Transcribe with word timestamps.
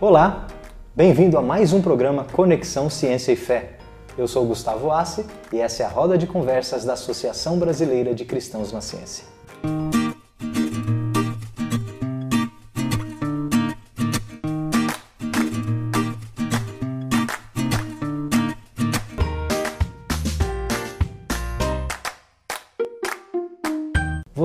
Olá, 0.00 0.46
bem-vindo 0.94 1.36
a 1.36 1.42
mais 1.42 1.72
um 1.72 1.82
programa 1.82 2.22
Conexão 2.22 2.88
Ciência 2.88 3.32
e 3.32 3.36
Fé. 3.36 3.78
Eu 4.16 4.28
sou 4.28 4.46
Gustavo 4.46 4.92
Assi 4.92 5.26
e 5.52 5.58
essa 5.58 5.82
é 5.82 5.86
a 5.86 5.88
roda 5.88 6.16
de 6.16 6.24
conversas 6.24 6.84
da 6.84 6.92
Associação 6.92 7.58
Brasileira 7.58 8.14
de 8.14 8.24
Cristãos 8.24 8.70
na 8.70 8.80
Ciência. 8.80 9.24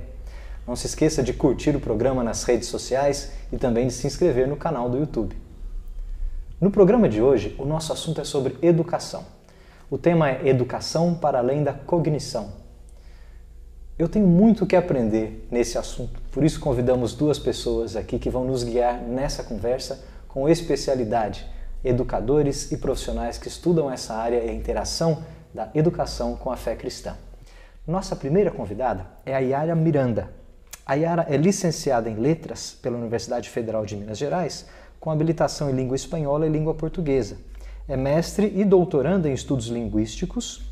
Não 0.68 0.76
se 0.76 0.88
esqueça 0.88 1.24
de 1.24 1.32
curtir 1.32 1.74
o 1.74 1.80
programa 1.80 2.26
nas 2.26 2.44
redes 2.44 2.68
sociais 2.68 3.32
e 3.54 3.58
também 3.58 3.88
de 3.88 3.94
se 3.94 4.06
inscrever 4.06 4.50
no 4.50 4.58
canal 4.58 4.90
do 4.90 4.98
YouTube. 4.98 5.34
No 6.60 6.70
programa 6.70 7.08
de 7.08 7.22
hoje, 7.22 7.56
o 7.58 7.64
nosso 7.64 7.94
assunto 7.94 8.20
é 8.20 8.26
sobre 8.26 8.58
educação. 8.62 9.24
O 9.90 9.98
tema 9.98 10.30
é 10.30 10.50
Educação 10.50 11.14
para 11.14 11.40
além 11.40 11.64
da 11.64 11.72
cognição. 11.72 12.50
Eu 13.98 14.10
tenho 14.10 14.28
muito 14.28 14.66
o 14.66 14.68
que 14.68 14.76
aprender 14.76 15.48
nesse 15.50 15.78
assunto, 15.78 16.22
por 16.34 16.44
isso 16.44 16.60
convidamos 16.60 17.14
duas 17.14 17.40
pessoas 17.40 17.96
aqui 17.96 18.20
que 18.20 18.30
vão 18.30 18.44
nos 18.44 18.62
guiar 18.62 19.02
nessa 19.02 19.42
conversa 19.42 20.04
com 20.28 20.50
especialidade, 20.50 21.50
educadores 21.84 22.72
e 22.72 22.78
profissionais 22.78 23.38
que 23.38 23.48
estudam 23.48 23.92
essa 23.92 24.14
área 24.14 24.44
e 24.44 24.50
a 24.50 24.54
interação 24.54 25.24
da 25.54 25.70
educação 25.74 26.36
com 26.36 26.52
a 26.52 26.58
fé 26.58 26.76
cristã. 26.76 27.16
Nossa 27.88 28.16
primeira 28.16 28.52
convidada 28.52 29.06
é 29.26 29.36
a 29.36 29.40
Yara 29.40 29.76
Miranda. 29.76 30.30
A 30.86 30.94
Yara 30.94 31.26
é 31.30 31.38
licenciada 31.38 32.10
em 32.10 32.16
Letras 32.16 32.78
pela 32.82 32.98
Universidade 32.98 33.50
Federal 33.50 33.86
de 33.86 33.96
Minas 33.96 34.18
Gerais, 34.18 34.66
com 35.00 35.10
habilitação 35.10 35.70
em 35.70 35.74
língua 35.74 35.96
espanhola 35.96 36.46
e 36.46 36.50
língua 36.50 36.74
portuguesa. 36.74 37.38
É 37.88 37.98
mestre 37.98 38.54
e 38.56 38.64
doutoranda 38.64 39.28
em 39.28 39.34
estudos 39.34 39.68
linguísticos 39.68 40.72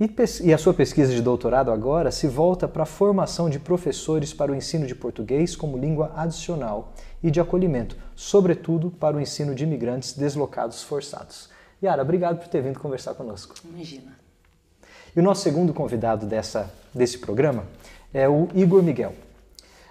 e, 0.00 0.52
a 0.52 0.58
sua 0.58 0.72
pesquisa 0.72 1.12
de 1.12 1.20
doutorado 1.20 1.72
agora 1.72 2.12
se 2.12 2.28
volta 2.28 2.68
para 2.68 2.84
a 2.84 2.86
formação 2.86 3.50
de 3.50 3.58
professores 3.58 4.32
para 4.32 4.52
o 4.52 4.54
ensino 4.54 4.86
de 4.86 4.94
português 4.94 5.56
como 5.56 5.76
língua 5.76 6.12
adicional 6.14 6.92
e 7.22 7.30
de 7.30 7.40
acolhimento, 7.40 7.96
sobretudo 8.14 8.90
para 8.90 9.16
o 9.16 9.20
ensino 9.20 9.54
de 9.54 9.64
imigrantes 9.64 10.12
deslocados 10.12 10.82
forçados. 10.82 11.48
Yara, 11.82 12.02
obrigado 12.02 12.38
por 12.38 12.48
ter 12.48 12.62
vindo 12.62 12.80
conversar 12.80 13.14
conosco. 13.14 13.54
Imagina. 13.64 14.18
E 15.14 15.20
o 15.20 15.22
nosso 15.22 15.42
segundo 15.42 15.72
convidado 15.72 16.26
dessa, 16.26 16.70
desse 16.94 17.18
programa 17.18 17.64
é 18.12 18.28
o 18.28 18.48
Igor 18.54 18.82
Miguel. 18.82 19.14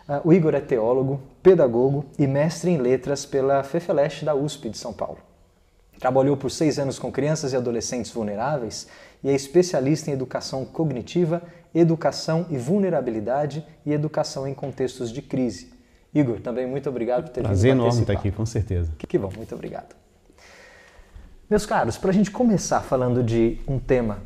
Uh, 0.08 0.30
o 0.30 0.34
Igor 0.34 0.56
é 0.56 0.62
teólogo, 0.62 1.20
pedagogo 1.44 2.06
e 2.18 2.26
mestre 2.26 2.72
em 2.72 2.78
letras 2.78 3.26
pela 3.26 3.64
FEFELESH 3.64 4.24
da 4.24 4.34
USP 4.34 4.70
de 4.70 4.78
São 4.78 4.94
Paulo. 4.94 5.18
Trabalhou 6.00 6.38
por 6.38 6.52
seis 6.52 6.78
anos 6.78 7.00
com 7.00 7.12
crianças 7.12 7.54
e 7.54 7.58
adolescentes 7.58 8.12
vulneráveis 8.12 8.88
e 9.24 9.30
é 9.30 9.34
especialista 9.34 10.10
em 10.10 10.14
educação 10.14 10.64
cognitiva, 10.64 11.42
educação 11.74 12.46
e 12.50 12.58
vulnerabilidade 12.58 13.66
e 13.86 13.92
educação 13.92 14.48
em 14.48 14.54
contextos 14.54 15.12
de 15.12 15.22
crise. 15.22 15.77
Igor, 16.20 16.40
também 16.40 16.66
muito 16.66 16.90
obrigado 16.90 17.24
por 17.24 17.30
ter 17.30 17.42
Prazer 17.42 17.72
vindo 17.72 17.84
enorme 17.84 18.02
estar 18.02 18.14
aqui, 18.14 18.32
com 18.32 18.46
certeza. 18.46 18.92
Que, 18.98 19.06
que 19.06 19.18
bom, 19.18 19.32
muito 19.36 19.54
obrigado. 19.54 19.96
Meus 21.50 21.66
caros, 21.66 21.98
para 21.98 22.10
a 22.10 22.14
gente 22.14 22.32
começar 22.32 22.82
falando 22.82 23.24
de 23.24 23.60
um 23.68 23.80
tema 23.80 24.20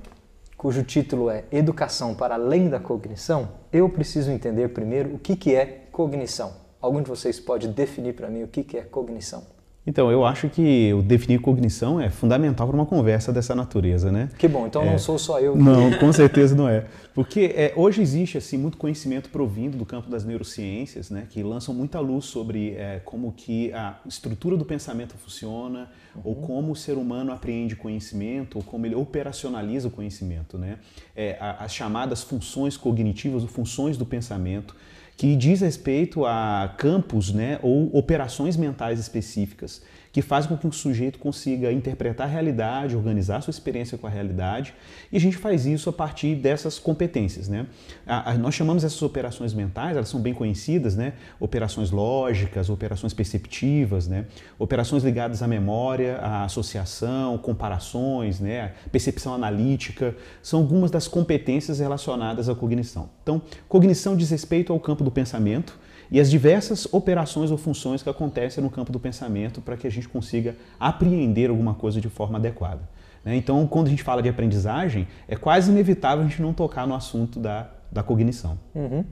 cujo 0.58 0.84
título 0.84 1.30
é 1.30 1.44
Educação 1.52 2.14
para 2.14 2.36
além 2.36 2.70
da 2.70 2.80
cognição, 2.80 3.50
eu 3.74 3.90
preciso 3.90 4.32
entender 4.32 4.70
primeiro 4.70 5.16
o 5.16 5.20
que, 5.20 5.36
que 5.36 5.56
é 5.56 5.88
cognição. 5.92 6.54
Algum 6.80 7.02
de 7.02 7.10
vocês 7.10 7.40
pode 7.40 7.68
definir 7.68 8.16
para 8.16 8.30
mim 8.30 8.44
o 8.44 8.48
que, 8.48 8.64
que 8.64 8.78
é 8.78 8.82
cognição? 8.82 9.44
Então, 9.86 10.12
eu 10.12 10.24
acho 10.24 10.48
que 10.48 10.94
o 10.94 11.02
definir 11.02 11.40
cognição 11.40 12.00
é 12.00 12.08
fundamental 12.08 12.68
para 12.68 12.76
uma 12.76 12.86
conversa 12.86 13.34
dessa 13.34 13.56
natureza, 13.56 14.12
né? 14.12 14.30
Que 14.38 14.48
bom, 14.48 14.68
então 14.68 14.84
é... 14.84 14.92
não 14.92 15.00
sou 15.00 15.18
só 15.18 15.40
eu. 15.40 15.56
Não, 15.56 15.92
com 15.98 16.14
certeza 16.14 16.56
não 16.56 16.70
é. 16.70 16.86
Porque 17.16 17.52
é, 17.56 17.74
hoje 17.76 18.00
existe 18.00 18.38
assim 18.38 18.58
muito 18.58 18.78
conhecimento 18.78 19.30
provindo 19.30 19.78
do 19.78 19.86
campo 19.86 20.08
das 20.08 20.24
neurociências, 20.24 21.10
né, 21.10 21.26
que 21.30 21.42
lançam 21.42 21.74
muita 21.74 22.00
luz 22.00 22.26
sobre 22.26 22.76
é, 22.76 23.02
como 23.04 23.32
que 23.32 23.74
a 23.74 24.00
estrutura 24.06 24.56
do 24.56 24.64
pensamento 24.64 25.16
funciona, 25.16 25.90
uhum. 26.16 26.22
ou 26.24 26.36
como 26.36 26.72
o 26.72 26.76
ser 26.76 26.94
humano 26.94 27.32
apreende 27.32 27.76
conhecimento, 27.76 28.60
ou 28.60 28.64
como 28.64 28.86
ele 28.86 28.96
operacionaliza 28.96 29.88
o 29.88 29.92
conhecimento, 29.92 30.60
né? 30.60 30.78
É, 31.16 31.38
as 31.60 31.74
chamadas 31.74 32.22
funções 32.22 32.78
cognitivas, 32.78 33.42
ou 33.42 33.50
funções 33.50 33.98
do 33.98 34.06
pensamento 34.06 34.76
que 35.22 35.36
diz 35.36 35.62
respeito 35.62 36.26
a 36.26 36.74
campos 36.80 37.32
né, 37.32 37.60
ou 37.62 37.96
operações 37.96 38.58
mentais 38.58 39.00
específicas 39.00 39.84
que 40.12 40.22
fazem 40.22 40.50
com 40.50 40.58
que 40.58 40.68
o 40.68 40.72
sujeito 40.72 41.18
consiga 41.20 41.72
interpretar 41.72 42.28
a 42.28 42.30
realidade, 42.30 42.96
organizar 42.96 43.38
a 43.38 43.42
sua 43.42 43.52
experiência 43.52 43.98
com 43.98 44.06
a 44.06 44.10
realidade, 44.10 44.74
e 45.12 45.18
a 45.18 45.20
gente 45.20 45.38
faz 45.38 45.66
isso 45.66 45.90
a 45.90 45.94
partir 45.94 46.36
dessas 46.36 46.78
competências. 46.78 47.48
Né? 47.48 47.66
A, 48.06 48.32
a, 48.32 48.34
nós 48.36 48.54
chamamos 48.54 48.84
essas 48.84 49.02
operações 49.02 49.54
mentais, 49.54 49.96
elas 49.96 50.10
são 50.10 50.20
bem 50.20 50.34
conhecidas, 50.34 50.96
né? 50.96 51.14
operações 51.40 51.92
lógicas, 51.92 52.70
operações 52.70 53.14
perceptivas, 53.14 54.08
né? 54.08 54.26
operações 54.60 55.04
ligadas 55.04 55.42
à 55.42 55.48
memória, 55.48 56.18
à 56.18 56.44
associação, 56.44 57.38
comparações, 57.38 58.40
né? 58.40 58.74
percepção 58.92 59.34
analítica, 59.34 60.16
são 60.44 60.60
algumas 60.60 60.92
das 60.92 61.08
competências 61.08 61.80
relacionadas 61.80 62.50
à 62.50 62.56
cognição. 62.56 63.10
Então, 63.24 63.42
cognição 63.70 64.16
diz 64.16 64.30
respeito 64.30 64.74
ao 64.74 64.80
campo 64.80 65.04
do 65.04 65.12
pensamento, 65.12 65.80
e 66.12 66.20
as 66.20 66.30
diversas 66.30 66.86
operações 66.92 67.50
ou 67.52 67.58
funções 67.58 68.04
que 68.04 68.10
acontecem 68.10 68.62
no 68.62 68.70
campo 68.70 68.92
do 68.92 69.00
pensamento 69.00 69.62
para 69.62 69.78
que 69.78 69.88
a 69.88 69.90
gente 69.90 70.10
consiga 70.10 70.56
apreender 70.78 71.50
alguma 71.50 71.74
coisa 71.74 72.02
de 72.02 72.10
forma 72.10 72.38
adequada. 72.38 72.82
Né? 73.24 73.36
Então, 73.36 73.66
quando 73.66 73.88
a 73.88 73.90
gente 73.90 74.04
fala 74.04 74.22
de 74.22 74.28
aprendizagem, 74.28 75.08
é 75.28 75.36
quase 75.36 75.72
inevitável 75.72 76.26
a 76.26 76.28
gente 76.28 76.42
não 76.42 76.54
tocar 76.54 76.86
no 76.86 76.94
assunto 76.94 77.40
da, 77.40 77.70
da 77.90 78.04
cognição. 78.04 78.60
Uhum. 78.76 79.06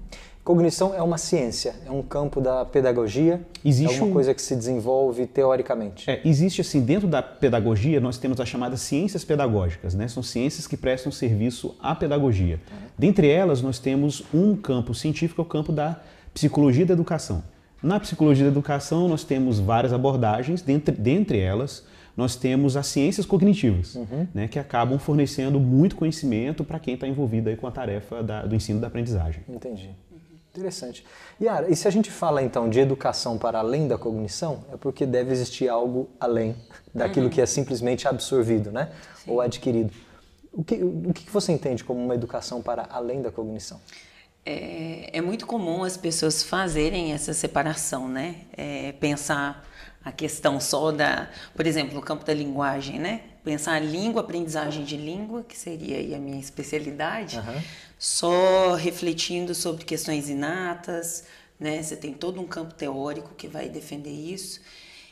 Cognição 0.44 0.96
é 0.96 1.02
uma 1.02 1.20
ciência, 1.20 1.76
é 1.86 1.92
um 1.92 2.02
campo 2.02 2.42
da 2.42 2.66
pedagogia, 2.66 3.40
existe 3.64 4.00
é 4.00 4.02
uma 4.02 4.10
um... 4.10 4.14
coisa 4.14 4.34
que 4.34 4.42
se 4.42 4.56
desenvolve 4.56 5.28
teoricamente. 5.28 6.10
É, 6.10 6.22
existe 6.26 6.60
assim, 6.60 6.82
dentro 6.82 7.08
da 7.08 7.22
pedagogia, 7.22 8.00
nós 8.00 8.18
temos 8.18 8.42
as 8.42 8.50
chamadas 8.50 8.82
ciências 8.82 9.24
pedagógicas, 9.24 9.94
né? 9.94 10.08
são 10.08 10.24
ciências 10.24 10.66
que 10.66 10.76
prestam 10.76 11.12
serviço 11.12 11.76
à 11.80 11.94
pedagogia. 11.94 12.60
Uhum. 12.72 12.78
Dentre 12.98 13.30
elas, 13.30 13.62
nós 13.62 13.78
temos 13.78 14.24
um 14.34 14.56
campo 14.56 14.96
científico, 14.96 15.40
é 15.40 15.44
o 15.44 15.46
campo 15.46 15.72
da 15.72 16.02
psicologia 16.40 16.86
da 16.86 16.94
educação. 16.94 17.44
Na 17.84 18.00
psicologia 18.00 18.46
da 18.46 18.52
educação, 18.52 19.10
nós 19.10 19.26
temos 19.26 19.60
várias 19.60 19.92
abordagens, 19.92 20.62
dentre, 20.62 20.96
dentre 20.96 21.38
elas, 21.38 21.84
nós 22.16 22.38
temos 22.38 22.78
as 22.78 22.88
ciências 22.88 23.26
cognitivas, 23.26 23.96
uhum. 23.96 24.26
né, 24.34 24.48
que 24.48 24.58
acabam 24.58 24.98
fornecendo 24.98 25.60
muito 25.60 25.98
conhecimento 25.98 26.64
para 26.64 26.80
quem 26.80 26.94
está 26.94 27.06
envolvido 27.06 27.50
aí 27.50 27.58
com 27.58 27.68
a 27.68 27.72
tarefa 27.72 28.24
da, 28.24 28.46
do 28.46 28.56
ensino 28.56 28.80
da 28.80 28.88
aprendizagem. 28.88 29.44
Entendi. 29.50 29.90
Interessante. 30.56 31.06
Yara, 31.42 31.70
e 31.70 31.76
se 31.76 31.90
a 31.90 31.92
gente 31.92 32.10
fala 32.10 32.42
então 32.42 32.70
de 32.70 32.80
educação 32.80 33.38
para 33.38 33.60
além 33.60 33.90
da 33.90 33.98
cognição, 33.98 34.64
é 34.72 34.78
porque 34.78 35.06
deve 35.06 35.34
existir 35.34 35.68
algo 35.68 36.10
além 36.22 36.56
daquilo 36.96 37.26
uhum. 37.26 37.32
que 37.32 37.42
é 37.42 37.46
simplesmente 37.46 38.08
absorvido, 38.08 38.72
né? 38.72 38.92
Sim. 39.24 39.32
Ou 39.32 39.42
adquirido. 39.42 39.92
O 40.54 40.64
que, 40.64 40.76
o 40.76 41.14
que 41.14 41.30
você 41.30 41.52
entende 41.52 41.84
como 41.84 42.04
uma 42.04 42.16
educação 42.16 42.62
para 42.62 42.88
além 42.90 43.22
da 43.22 43.30
cognição? 43.30 43.80
É, 44.46 45.10
é, 45.14 45.22
muito 45.22 45.46
comum 45.46 45.84
as 45.84 45.98
pessoas 45.98 46.44
fazerem 46.44 47.14
essa 47.14 47.34
separação, 47.34 48.08
né? 48.08 48.36
É, 48.56 48.94
pensar 48.94 49.68
a 50.04 50.12
questão 50.12 50.60
só 50.60 50.92
da, 50.92 51.30
por 51.56 51.68
exemplo, 51.68 51.94
no 51.94 52.02
campo 52.02 52.26
da 52.26 52.34
linguagem, 52.34 53.00
né? 53.00 53.22
Pensar 53.44 53.74
a 53.74 53.80
língua, 53.80 54.22
aprendizagem 54.22 54.84
de 54.84 54.98
língua, 54.98 55.44
que 55.44 55.58
seria 55.58 56.16
a 56.16 56.20
minha 56.20 56.40
especialidade, 56.40 57.38
uhum. 57.38 57.62
só 57.98 58.76
refletindo 58.76 59.54
sobre 59.54 59.84
questões 59.84 60.30
inatas, 60.30 61.26
né? 61.60 61.82
Você 61.84 61.96
tem 61.96 62.14
todo 62.14 62.40
um 62.40 62.48
campo 62.48 62.74
teórico 62.74 63.34
que 63.36 63.48
vai 63.48 63.70
defender 63.70 64.12
isso. 64.12 64.62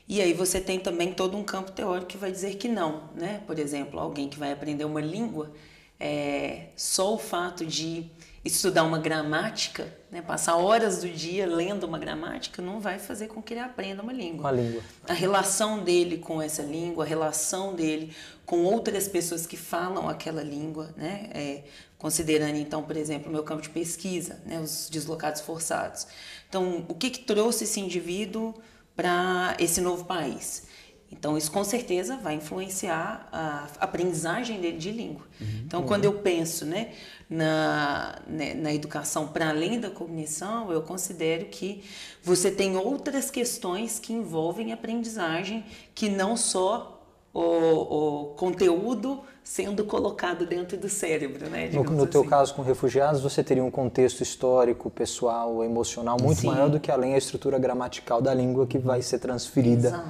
E 0.08 0.22
aí 0.22 0.34
você 0.34 0.62
tem 0.62 0.80
também 0.80 1.14
todo 1.14 1.36
um 1.38 1.44
campo 1.44 1.72
teórico 1.72 2.08
que 2.08 2.18
vai 2.18 2.32
dizer 2.32 2.56
que 2.56 2.70
não, 2.70 3.10
né? 3.14 3.42
Por 3.46 3.60
exemplo, 3.60 4.00
alguém 4.00 4.30
que 4.30 4.40
vai 4.40 4.54
aprender 4.54 4.86
uma 4.86 5.02
língua, 5.02 5.52
é, 6.00 6.68
só 6.78 7.14
o 7.14 7.18
fato 7.18 7.66
de 7.66 8.10
estudar 8.48 8.84
uma 8.84 9.00
gramática, 9.00 9.94
né, 10.12 10.22
passar 10.22 10.56
horas 10.56 11.02
do 11.02 11.10
dia 11.10 11.46
lendo 11.46 11.86
uma 11.86 12.00
gramática, 12.00 12.62
não 12.62 12.80
vai 12.80 13.00
fazer 13.00 13.28
com 13.28 13.42
que 13.42 13.54
ele 13.54 13.60
aprenda 13.60 14.02
uma 14.02 14.14
língua. 14.14 14.42
Uma 14.42 14.52
língua. 14.52 14.82
A 15.08 15.14
relação 15.14 15.84
dele 15.84 16.18
com 16.18 16.42
essa 16.42 16.62
língua, 16.62 17.04
a 17.04 17.08
relação 17.08 17.76
dele 17.76 18.16
com 18.46 18.64
outras 18.64 19.08
pessoas 19.08 19.46
que 19.46 19.58
falam 19.58 20.08
aquela 20.08 20.42
língua, 20.42 20.94
né, 20.96 21.30
é, 21.34 21.64
considerando 21.98 22.58
então, 22.58 22.84
por 22.84 22.96
exemplo, 22.96 23.30
o 23.30 23.32
meu 23.32 23.44
campo 23.44 23.62
de 23.62 23.70
pesquisa, 23.70 24.40
né, 24.46 24.60
os 24.60 24.90
deslocados 24.90 25.42
forçados. 25.42 26.08
Então, 26.48 26.86
o 26.88 26.96
que, 26.96 27.10
que 27.10 27.20
trouxe 27.20 27.66
esse 27.66 27.80
indivíduo 27.80 28.54
para 28.96 29.56
esse 29.60 29.82
novo 29.82 30.06
país? 30.06 30.67
Então, 31.12 31.38
isso 31.38 31.52
com 31.52 31.64
certeza 31.64 32.18
vai 32.18 32.36
influenciar 32.36 33.28
a 33.32 33.68
aprendizagem 33.80 34.60
dele 34.60 34.78
de 34.78 34.92
língua. 34.92 35.26
Uhum. 35.40 35.48
Então, 35.66 35.84
quando 35.84 36.06
eu 36.06 36.14
penso 36.14 36.66
né, 36.66 36.92
na, 37.30 38.20
né, 38.28 38.54
na 38.54 38.74
educação 38.74 39.28
para 39.28 39.50
além 39.50 39.80
da 39.80 39.90
cognição, 39.90 40.72
eu 40.72 40.82
considero 40.82 41.46
que 41.46 41.84
você 42.22 42.52
tem 42.52 42.76
outras 42.76 43.32
questões 43.32 44.00
que 44.00 44.12
envolvem 44.12 44.74
aprendizagem, 44.74 45.66
que 45.96 46.10
não 46.10 46.36
só 46.36 47.02
o, 47.34 47.42
o 47.42 48.26
conteúdo 48.36 49.22
sendo 49.44 49.86
colocado 49.86 50.46
dentro 50.46 50.76
do 50.76 50.90
cérebro, 50.90 51.50
né? 51.50 51.70
No, 51.72 51.84
no 51.84 52.06
teu 52.06 52.22
assim. 52.22 52.30
caso 52.30 52.54
com 52.54 52.62
refugiados, 52.62 53.22
você 53.22 53.42
teria 53.42 53.64
um 53.64 53.72
contexto 53.72 54.22
histórico, 54.22 54.90
pessoal, 54.90 55.64
emocional 55.64 56.18
muito 56.22 56.42
Sim. 56.42 56.48
maior 56.48 56.70
do 56.70 56.82
que 56.82 56.92
além 56.92 57.14
a 57.14 57.18
estrutura 57.18 57.58
gramatical 57.58 58.22
da 58.22 58.34
língua 58.34 58.68
que 58.68 58.78
vai 58.78 59.02
ser 59.02 59.20
transferida 59.20 60.04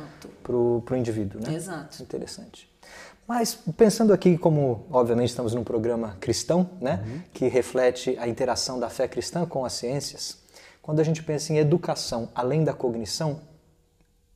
para 0.47 0.95
o 0.95 0.97
indivíduo, 0.97 1.41
né? 1.41 1.53
Exato. 1.53 2.01
Interessante. 2.01 2.69
Mas 3.27 3.59
pensando 3.75 4.13
aqui 4.13 4.37
como, 4.37 4.85
obviamente, 4.89 5.29
estamos 5.29 5.53
num 5.53 5.63
programa 5.63 6.15
cristão, 6.21 6.69
né, 6.79 7.03
uhum. 7.05 7.21
que 7.33 7.47
reflete 7.49 8.17
a 8.17 8.27
interação 8.27 8.79
da 8.79 8.89
fé 8.89 9.05
cristã 9.05 9.45
com 9.45 9.65
as 9.65 9.73
ciências, 9.73 10.37
quando 10.81 11.01
a 11.01 11.03
gente 11.03 11.21
pensa 11.21 11.51
em 11.51 11.57
educação 11.57 12.29
além 12.33 12.63
da 12.63 12.73
cognição, 12.73 13.41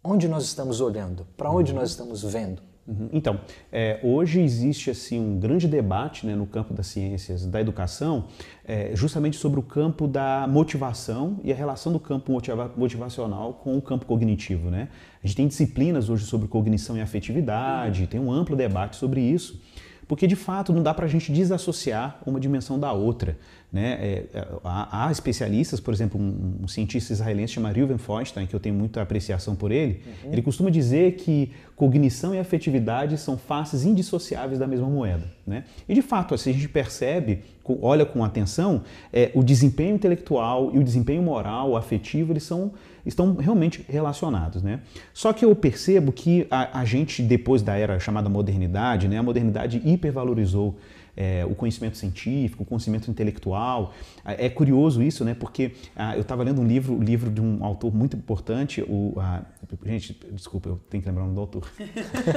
onde 0.04 0.28
nós 0.28 0.44
estamos 0.44 0.82
olhando? 0.82 1.26
Para 1.38 1.50
onde 1.50 1.72
uhum. 1.72 1.80
nós 1.80 1.92
estamos 1.92 2.22
vendo? 2.24 2.62
Uhum. 2.88 3.10
Então, 3.14 3.40
é, 3.72 4.00
hoje 4.02 4.42
existe 4.42 4.90
assim 4.90 5.20
um 5.20 5.40
grande 5.40 5.68
debate 5.68 6.26
né, 6.26 6.36
no 6.36 6.48
campo 6.48 6.74
das 6.74 6.88
ciências 6.88 7.46
da 7.46 7.62
educação, 7.62 8.26
é, 8.66 8.92
justamente 8.96 9.38
sobre 9.38 9.60
o 9.60 9.64
campo 9.64 10.08
da 10.08 10.48
motivação 10.50 11.40
e 11.44 11.52
a 11.52 11.56
relação 11.56 11.94
do 11.94 12.00
campo 12.00 12.32
motiva 12.32 12.72
motivacional 12.76 13.54
com 13.54 13.78
o 13.78 13.82
campo 13.82 14.06
cognitivo. 14.06 14.70
Né? 14.72 14.90
A 15.24 15.28
gente 15.28 15.36
tem 15.36 15.48
disciplinas 15.48 16.10
hoje 16.10 16.26
sobre 16.26 16.48
cognição 16.48 16.98
e 16.98 17.02
afetividade, 17.02 18.08
tem 18.08 18.20
um 18.20 18.32
amplo 18.32 18.56
debate 18.56 18.96
sobre 18.96 19.22
isso, 19.22 19.62
porque 20.12 20.28
de 20.28 20.36
fato 20.36 20.74
não 20.74 20.84
dá 20.84 20.94
para 20.94 21.06
a 21.06 21.08
gente 21.08 21.32
desassociar 21.32 22.20
uma 22.26 22.38
dimensão 22.38 22.78
da 22.78 22.92
outra. 22.92 23.38
Né? 23.72 23.94
É, 23.94 24.26
é, 24.34 24.48
há, 24.62 25.08
há, 25.08 25.10
especialistas, 25.10 25.80
por 25.80 25.94
exemplo, 25.94 26.20
um, 26.20 26.58
um, 26.64 26.68
cientista 26.68 27.14
israelense 27.14 27.54
chamado 27.54 27.78
Reuven 27.78 27.98
Feinstein, 27.98 28.46
que 28.46 28.54
eu 28.54 28.60
tenho 28.60 28.76
muita 28.76 29.02
apreciação 29.02 29.56
por 29.56 29.72
ele, 29.72 30.02
uhum. 30.26 30.34
ele 30.34 30.42
costuma 30.42 30.70
dizer 30.70 31.14
que 31.14 31.54
cognição 31.78 32.36
e 32.36 32.40
afetividade 32.40 33.18
são 33.18 33.38
faces 33.38 33.86
indissociáveis 33.86 34.60
da 34.60 34.68
mesma 34.68 34.90
moeda. 34.90 35.24
Né? 35.48 35.64
E 35.88 35.94
de 35.94 36.02
fato, 36.02 36.36
assim, 36.36 36.50
a 36.50 36.54
gente 36.54 36.68
percebe, 36.68 37.44
olha 37.82 38.06
com 38.06 38.22
atenção, 38.22 38.84
é, 39.14 39.32
o 39.34 39.42
desempenho 39.42 39.96
intelectual 39.96 40.72
e 40.74 40.78
o 40.78 40.84
desempenho 40.84 41.24
moral, 41.24 41.78
afetivo, 41.78 42.34
eles 42.34 42.44
são, 42.44 42.74
estão 43.06 43.36
realmente 43.36 43.86
relacionados. 43.88 44.62
Né? 44.62 44.82
Só 45.14 45.34
que 45.34 45.46
eu 45.46 45.56
percebo 45.56 46.12
que 46.12 46.48
a, 46.50 46.80
a 46.80 46.86
gente, 46.86 47.22
depois 47.22 47.62
da 47.62 47.76
era 47.76 48.00
chamada 48.00 48.30
modernidade, 48.30 49.08
né, 49.08 49.18
a 49.18 49.24
modernidade 49.24 49.82
hipervalorizou 49.84 50.78
é, 51.16 51.46
o 51.46 51.54
conhecimento 51.56 51.98
científico, 51.98 52.64
o 52.64 52.66
conhecimento 52.66 53.10
intelectual. 53.10 53.94
É 54.26 54.50
curioso 54.50 55.02
isso, 55.02 55.26
né? 55.26 55.34
Porque 55.34 55.74
ah, 55.96 56.16
eu 56.16 56.22
estava 56.22 56.44
lendo 56.44 56.62
um 56.62 56.66
livro, 56.66 56.94
um 56.94 57.04
livro 57.04 57.30
de 57.30 57.42
um 57.42 57.64
autor 57.64 57.94
muito 57.94 58.16
importante, 58.16 58.82
o, 58.82 59.14
a, 59.18 59.44
gente, 59.86 60.18
desculpa, 60.32 60.70
eu 60.70 60.80
tenho 60.90 61.04
que 61.04 61.10
lembrar 61.10 61.24
o 61.24 61.26
nome 61.26 61.36
do 61.36 61.42
autor. 61.42 61.70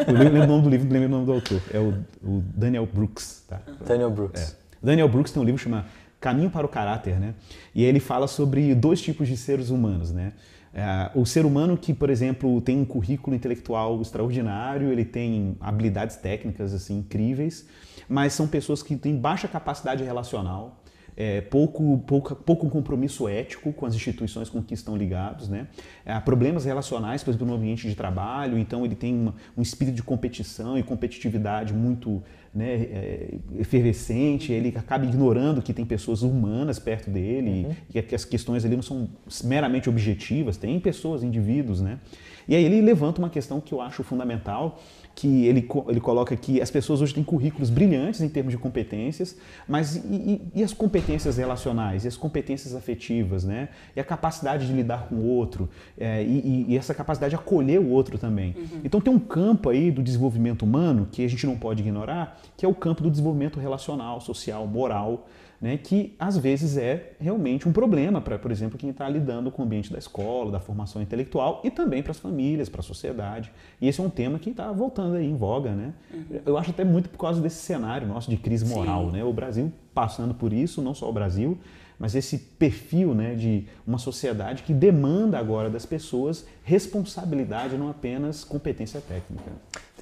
eu 0.07 0.15
lembro 0.15 0.43
o 0.43 0.47
nome 0.47 0.63
do 0.63 0.71
livro, 0.71 0.87
não 0.87 0.93
lembro 0.93 1.09
o 1.09 1.21
nome 1.21 1.27
do 1.27 1.33
autor. 1.33 1.63
É 1.73 1.79
o, 1.79 1.95
o 2.23 2.43
Daniel 2.55 2.87
Brooks, 2.87 3.45
tá? 3.49 3.61
Daniel 3.87 4.11
Brooks. 4.11 4.53
É. 4.53 4.65
Daniel 4.83 5.09
Brooks 5.09 5.33
tem 5.33 5.43
um 5.43 5.47
livro 5.47 5.61
chamado 5.61 5.87
Caminho 6.21 6.51
para 6.51 6.67
o 6.67 6.69
Caráter, 6.69 7.19
né? 7.21 7.35
E 7.75 7.85
ele 7.85 8.01
fala 8.01 8.27
sobre 8.27 8.75
dois 8.75 9.01
tipos 9.01 9.29
de 9.29 9.37
seres 9.37 9.71
humanos, 9.71 10.11
né? 10.11 10.33
É, 10.75 11.11
o 11.15 11.25
ser 11.25 11.47
humano 11.47 11.77
que, 11.77 11.95
por 11.95 12.11
exemplo, 12.11 12.61
tem 12.61 12.77
um 12.81 12.85
currículo 12.85 13.37
intelectual 13.37 14.03
extraordinário, 14.03 14.91
ele 14.91 15.05
tem 15.05 15.57
habilidades 15.61 16.17
técnicas 16.17 16.75
assim 16.75 16.99
incríveis, 16.99 17.67
mas 18.09 18.33
são 18.33 18.49
pessoas 18.49 18.83
que 18.83 18.97
têm 18.97 19.17
baixa 19.17 19.47
capacidade 19.47 20.03
relacional, 20.03 20.81
é, 21.17 21.41
pouco, 21.43 21.99
pouco, 21.99 22.35
pouco 22.35 22.69
compromisso 22.69 23.29
ético 23.29 23.73
com 23.73 23.87
as 23.87 23.95
instituições 23.95 24.51
com 24.51 24.61
que 24.61 24.75
estão 24.75 24.97
ligados, 24.97 25.49
né? 25.49 25.69
Há 26.05 26.21
problemas 26.21 26.65
relacionais, 26.65 27.23
por 27.23 27.31
exemplo, 27.31 27.47
no 27.47 27.55
ambiente 27.55 27.89
de 27.89 27.95
trabalho, 27.95 28.59
então 28.59 28.85
ele 28.85 28.97
tem 28.97 29.15
uma, 29.15 29.35
um 29.57 29.63
espírito 29.63 29.95
de 29.95 30.03
competição 30.03 30.77
e 30.77 30.83
competitividade 30.83 31.73
muito 31.73 32.21
né, 32.55 32.75
é, 32.75 33.35
efervescente, 33.59 34.53
ele 34.53 34.73
acaba 34.77 35.05
ignorando 35.05 35.61
que 35.61 35.73
tem 35.73 35.85
pessoas 35.85 36.23
humanas 36.23 36.79
perto 36.79 37.11
dele 37.11 37.67
uhum. 37.67 37.75
e 37.93 38.03
que 38.03 38.15
as 38.15 38.25
questões 38.25 38.65
ali 38.65 38.77
não 38.77 38.83
são 38.83 39.09
meramente 39.43 39.89
objetivas, 39.89 40.57
tem 40.57 40.79
pessoas, 40.79 41.23
indivíduos, 41.23 41.81
né? 41.81 41.99
E 42.47 42.55
aí 42.55 42.65
ele 42.65 42.81
levanta 42.81 43.19
uma 43.19 43.31
questão 43.31 43.61
que 43.61 43.73
eu 43.73 43.81
acho 43.81 44.05
fundamental, 44.05 44.79
que 45.15 45.47
ele, 45.47 45.69
ele 45.89 46.01
coloca 46.01 46.37
que 46.37 46.61
as 46.61 46.71
pessoas 46.71 47.01
hoje 47.01 47.15
têm 47.15 47.23
currículos 47.23 47.71
brilhantes 47.71 48.21
em 48.21 48.29
termos 48.29 48.53
de 48.53 48.59
competências, 48.59 49.37
mas 49.69 49.97
e, 49.97 50.01
e, 50.01 50.43
e, 50.57 50.65
as 50.65 50.73
competências 50.73 51.37
relacionais, 51.37 52.05
e 52.05 52.09
as 52.09 52.17
competências 52.17 52.75
afetivas, 52.75 53.45
né? 53.45 53.69
E 53.95 54.01
a 54.01 54.05
capacidade 54.05 54.67
de 54.67 54.73
lidar 54.73 55.07
com 55.09 55.17
o 55.17 55.27
outro, 55.27 55.69
é, 55.97 56.23
e, 56.23 56.67
e, 56.69 56.77
essa 56.77 56.93
capacidade 56.95 57.31
de 57.31 57.37
acolher 57.37 57.81
o 57.81 57.89
outro 57.89 58.19
também. 58.19 58.55
Uhum. 58.57 58.81
Então 58.85 59.01
tem 59.01 59.13
um 59.13 59.19
campo 59.19 59.69
aí 59.69 59.91
do 59.91 60.03
desenvolvimento 60.03 60.63
humano 60.63 61.09
que 61.11 61.25
a 61.25 61.29
gente 61.29 61.47
não 61.47 61.57
pode 61.57 61.81
ignorar, 61.81 62.41
que 62.57 62.67
é 62.67 62.69
o 62.69 62.75
campo 62.75 63.03
do 63.03 63.11
desenvolvimento 63.11 63.61
relacional, 63.61 64.21
social, 64.21 64.67
moral, 64.67 65.29
né, 65.61 65.77
que 65.77 66.15
às 66.19 66.37
vezes 66.37 66.77
é 66.77 67.13
realmente 67.19 67.69
um 67.69 67.73
problema 67.73 68.21
para, 68.21 68.39
por 68.39 68.51
exemplo, 68.51 68.79
quem 68.79 68.91
está 68.91 69.09
lidando 69.09 69.51
com 69.51 69.63
o 69.63 69.65
ambiente 69.65 69.93
da 69.93 69.99
escola, 69.99 70.51
da 70.51 70.61
formação 70.61 71.01
intelectual 71.01 71.61
e 71.65 71.71
também 71.71 72.03
para 72.03 72.13
as 72.13 72.19
famílias, 72.19 72.69
para 72.69 72.81
a 72.81 72.85
sociedade. 72.85 73.53
E 73.81 73.89
esse 73.89 74.01
é 74.01 74.05
um 74.05 74.11
tema 74.11 74.39
que 74.39 74.51
está 74.51 74.71
voltando 74.73 75.17
aí 75.17 75.27
em 75.27 75.37
voga, 75.37 75.73
né? 75.73 75.95
Uhum. 76.13 76.41
Eu 76.45 76.59
acho 76.59 76.71
até 76.71 76.85
muito 76.85 77.09
por 77.09 77.19
causa 77.19 77.41
desse 77.41 77.63
cenário 77.63 78.07
nosso 78.07 78.31
de 78.31 78.37
crise 78.37 78.65
moral, 78.65 79.07
Sim. 79.07 79.13
né? 79.13 79.25
O 79.25 79.33
Brasil 79.33 79.73
passando 79.95 80.35
por 80.35 80.53
isso, 80.53 80.83
não 80.83 80.95
só 80.95 81.09
o 81.09 81.13
Brasil, 81.13 81.59
mas 81.99 82.15
esse 82.15 82.37
perfil 82.37 83.15
né, 83.15 83.35
de 83.35 83.67
uma 83.87 83.99
sociedade 83.99 84.63
que 84.63 84.75
demanda 84.75 85.39
agora 85.39 85.71
das 85.71 85.87
pessoas 85.87 86.47
responsabilidade, 86.65 87.77
não 87.77 87.89
apenas 87.89 88.43
competência 88.43 89.01
técnica. 89.01 89.53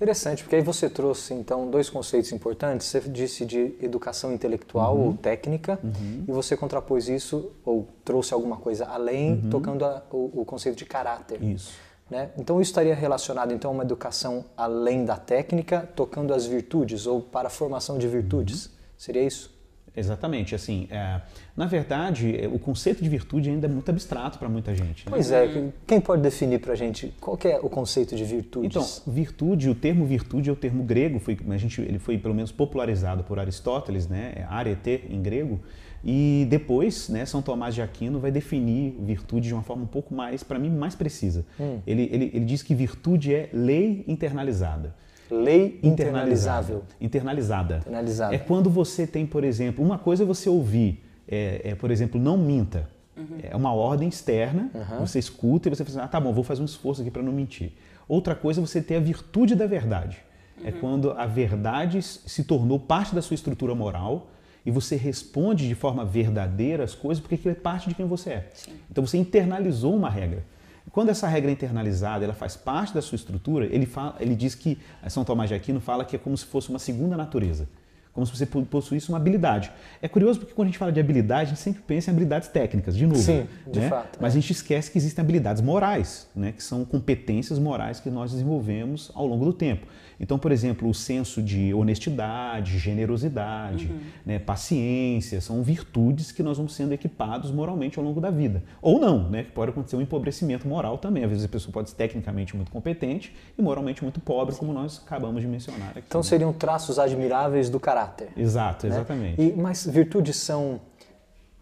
Interessante, 0.02 0.42
porque 0.42 0.56
aí 0.56 0.62
você 0.62 0.90
trouxe 0.90 1.32
então 1.32 1.70
dois 1.70 1.88
conceitos 1.88 2.32
importantes. 2.32 2.88
Você 2.88 3.00
disse 3.02 3.46
de 3.46 3.76
educação 3.80 4.32
intelectual 4.32 4.96
uhum. 4.96 5.06
ou 5.06 5.14
técnica, 5.14 5.78
uhum. 5.80 6.24
e 6.26 6.32
você 6.32 6.56
contrapôs 6.56 7.08
isso 7.08 7.52
ou 7.64 7.86
trouxe 8.04 8.34
alguma 8.34 8.56
coisa 8.56 8.84
além, 8.86 9.34
uhum. 9.34 9.50
tocando 9.50 9.84
a, 9.84 10.02
o, 10.10 10.40
o, 10.40 10.44
conceito 10.44 10.76
de 10.76 10.84
caráter. 10.84 11.40
Isso. 11.40 11.78
Né? 12.10 12.30
Então 12.36 12.60
isso 12.60 12.72
estaria 12.72 12.96
relacionado 12.96 13.52
então 13.52 13.70
a 13.70 13.74
uma 13.74 13.84
educação 13.84 14.44
além 14.56 15.04
da 15.04 15.16
técnica, 15.16 15.88
tocando 15.94 16.34
as 16.34 16.46
virtudes 16.46 17.06
ou 17.06 17.20
para 17.20 17.46
a 17.46 17.50
formação 17.50 17.96
de 17.96 18.08
virtudes. 18.08 18.66
Uhum. 18.66 18.72
Seria 18.98 19.22
isso? 19.22 19.54
Exatamente, 19.96 20.52
assim, 20.52 20.88
é, 20.90 21.20
na 21.56 21.66
verdade, 21.66 22.34
é, 22.36 22.48
o 22.48 22.58
conceito 22.58 23.02
de 23.02 23.08
virtude 23.08 23.50
ainda 23.50 23.66
é 23.66 23.70
muito 23.70 23.88
abstrato 23.90 24.38
para 24.38 24.48
muita 24.48 24.74
gente. 24.74 25.04
Né? 25.04 25.10
Pois 25.10 25.30
é, 25.30 25.70
quem 25.86 26.00
pode 26.00 26.22
definir 26.22 26.60
para 26.60 26.72
a 26.72 26.76
gente 26.76 27.12
qual 27.20 27.38
é 27.44 27.58
o 27.62 27.68
conceito 27.68 28.16
de 28.16 28.24
virtude? 28.24 28.66
Então, 28.66 28.86
virtude, 29.06 29.68
o 29.68 29.74
termo 29.74 30.06
virtude 30.06 30.48
é 30.48 30.52
o 30.52 30.56
termo 30.56 30.82
grego, 30.82 31.18
foi, 31.18 31.36
a 31.50 31.56
gente, 31.58 31.80
ele 31.82 31.98
foi 31.98 32.16
pelo 32.16 32.34
menos 32.34 32.50
popularizado 32.50 33.22
por 33.22 33.38
Aristóteles, 33.38 34.08
né, 34.08 34.32
é 34.36 34.44
arete 34.44 35.04
em 35.10 35.20
grego, 35.20 35.60
e 36.04 36.46
depois, 36.48 37.08
né, 37.08 37.26
São 37.26 37.42
Tomás 37.42 37.74
de 37.74 37.82
Aquino 37.82 38.18
vai 38.18 38.30
definir 38.30 38.96
virtude 39.00 39.48
de 39.48 39.54
uma 39.54 39.62
forma 39.62 39.84
um 39.84 39.86
pouco 39.86 40.14
mais, 40.14 40.42
para 40.42 40.58
mim, 40.58 40.70
mais 40.70 40.94
precisa. 40.94 41.44
Hum. 41.60 41.78
Ele, 41.86 42.08
ele, 42.10 42.30
ele 42.34 42.44
diz 42.44 42.62
que 42.62 42.74
virtude 42.74 43.34
é 43.34 43.50
lei 43.52 44.04
internalizada. 44.08 44.94
Lei 45.30 45.78
internalizável. 45.82 46.82
Internalizada. 47.00 47.76
Internalizada. 47.78 48.34
É 48.34 48.38
quando 48.38 48.68
você 48.68 49.06
tem, 49.06 49.24
por 49.24 49.44
exemplo, 49.44 49.84
uma 49.84 49.98
coisa 49.98 50.24
é 50.24 50.26
você 50.26 50.48
ouvir, 50.48 51.02
é, 51.28 51.70
é 51.70 51.74
por 51.74 51.90
exemplo, 51.90 52.20
não 52.20 52.36
minta. 52.36 52.88
Uhum. 53.16 53.38
É 53.42 53.54
uma 53.54 53.72
ordem 53.72 54.08
externa, 54.08 54.70
uhum. 54.74 55.00
você 55.00 55.18
escuta 55.18 55.68
e 55.68 55.70
você 55.70 55.84
fala 55.84 55.96
assim, 55.96 56.06
ah, 56.06 56.08
tá 56.08 56.18
bom, 56.18 56.32
vou 56.32 56.44
fazer 56.44 56.62
um 56.62 56.66
esforço 56.66 57.02
aqui 57.02 57.10
para 57.10 57.22
não 57.22 57.32
mentir. 57.32 57.72
Outra 58.08 58.34
coisa 58.34 58.60
é 58.60 58.66
você 58.66 58.80
ter 58.80 58.96
a 58.96 59.00
virtude 59.00 59.54
da 59.54 59.66
verdade. 59.66 60.18
É 60.58 60.62
uhum. 60.62 60.68
É 60.68 60.72
quando 60.72 61.10
a 61.12 61.26
verdade 61.26 62.02
se 62.02 62.44
tornou 62.44 62.78
parte 62.78 63.14
da 63.14 63.22
sua 63.22 63.34
estrutura 63.34 63.74
moral 63.74 64.28
e 64.64 64.70
você 64.70 64.96
responde 64.96 65.68
de 65.68 65.74
forma 65.74 66.04
verdadeira 66.04 66.84
as 66.84 66.94
coisas 66.94 67.20
porque 67.20 67.34
aquilo 67.34 67.52
é 67.52 67.54
parte 67.54 67.88
de 67.88 67.94
quem 67.94 68.06
você 68.06 68.30
é. 68.30 68.50
Sim. 68.54 68.72
Então 68.90 69.04
você 69.04 69.18
internalizou 69.18 69.94
uma 69.94 70.08
regra. 70.08 70.44
Quando 70.90 71.10
essa 71.10 71.28
regra 71.28 71.50
é 71.50 71.52
internalizada, 71.52 72.24
ela 72.24 72.34
faz 72.34 72.56
parte 72.56 72.92
da 72.92 73.00
sua 73.00 73.16
estrutura, 73.16 73.66
ele, 73.66 73.86
fala, 73.86 74.16
ele 74.18 74.34
diz 74.34 74.54
que, 74.54 74.78
São 75.08 75.24
Tomás 75.24 75.48
de 75.48 75.54
Aquino 75.54 75.80
fala 75.80 76.04
que 76.04 76.16
é 76.16 76.18
como 76.18 76.36
se 76.36 76.44
fosse 76.44 76.70
uma 76.70 76.78
segunda 76.78 77.16
natureza. 77.16 77.68
Como 78.12 78.26
se 78.26 78.36
você 78.36 78.44
possuísse 78.46 79.08
uma 79.08 79.18
habilidade. 79.18 79.72
É 80.00 80.08
curioso 80.08 80.40
porque 80.40 80.54
quando 80.54 80.66
a 80.66 80.70
gente 80.70 80.78
fala 80.78 80.92
de 80.92 81.00
habilidade, 81.00 81.42
a 81.42 81.54
gente 81.54 81.60
sempre 81.60 81.82
pensa 81.82 82.10
em 82.10 82.12
habilidades 82.12 82.48
técnicas, 82.48 82.96
de 82.96 83.06
novo. 83.06 83.20
Sim, 83.20 83.46
de 83.70 83.80
né? 83.80 83.88
fato. 83.88 84.18
Mas 84.20 84.34
é. 84.34 84.38
a 84.38 84.40
gente 84.40 84.52
esquece 84.52 84.90
que 84.90 84.98
existem 84.98 85.22
habilidades 85.22 85.62
morais, 85.62 86.28
né? 86.34 86.52
que 86.52 86.62
são 86.62 86.84
competências 86.84 87.58
morais 87.58 88.00
que 88.00 88.10
nós 88.10 88.32
desenvolvemos 88.32 89.10
ao 89.14 89.26
longo 89.26 89.44
do 89.44 89.52
tempo. 89.52 89.86
Então, 90.20 90.38
por 90.38 90.52
exemplo, 90.52 90.88
o 90.88 90.94
senso 90.94 91.42
de 91.42 91.74
honestidade, 91.74 92.78
generosidade, 92.78 93.86
Uhum. 93.86 94.00
né, 94.24 94.38
paciência, 94.38 95.40
são 95.40 95.62
virtudes 95.62 96.30
que 96.30 96.44
nós 96.44 96.58
vamos 96.58 96.74
sendo 96.74 96.92
equipados 96.92 97.50
moralmente 97.50 97.98
ao 97.98 98.04
longo 98.04 98.20
da 98.20 98.30
vida. 98.30 98.62
Ou 98.80 99.00
não, 99.00 99.28
né, 99.28 99.42
que 99.42 99.50
pode 99.50 99.72
acontecer 99.72 99.96
um 99.96 100.00
empobrecimento 100.00 100.68
moral 100.68 100.96
também. 100.98 101.24
Às 101.24 101.30
vezes 101.30 101.44
a 101.44 101.48
pessoa 101.48 101.72
pode 101.72 101.90
ser 101.90 101.96
tecnicamente 101.96 102.54
muito 102.54 102.70
competente 102.70 103.34
e 103.58 103.62
moralmente 103.62 104.02
muito 104.02 104.20
pobre, 104.20 104.54
como 104.54 104.72
nós 104.72 105.02
acabamos 105.04 105.42
de 105.42 105.48
mencionar 105.48 105.90
aqui. 105.90 106.04
Então 106.06 106.20
né? 106.20 106.24
seriam 106.24 106.52
traços 106.52 107.00
admiráveis 107.00 107.68
do 107.68 107.80
caráter. 107.80 108.01
Exato, 108.36 108.86
né? 108.86 108.94
exatamente. 108.94 109.40
E, 109.40 109.52
mas 109.52 109.86
virtudes 109.86 110.36
são. 110.36 110.80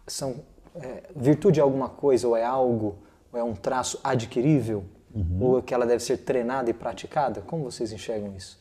são 0.07 0.43
é, 0.75 1.03
virtude 1.15 1.59
é 1.59 1.63
alguma 1.63 1.89
coisa 1.89 2.27
ou 2.27 2.35
é 2.35 2.43
algo, 2.43 2.97
ou 3.31 3.39
é 3.39 3.43
um 3.43 3.53
traço 3.53 3.99
adquirível? 4.03 4.85
Uhum. 5.13 5.37
Ou 5.41 5.59
é 5.59 5.61
que 5.61 5.73
ela 5.73 5.85
deve 5.85 6.01
ser 6.01 6.17
treinada 6.17 6.69
e 6.69 6.73
praticada? 6.73 7.41
Como 7.41 7.63
vocês 7.63 7.91
enxergam 7.91 8.33
isso? 8.35 8.57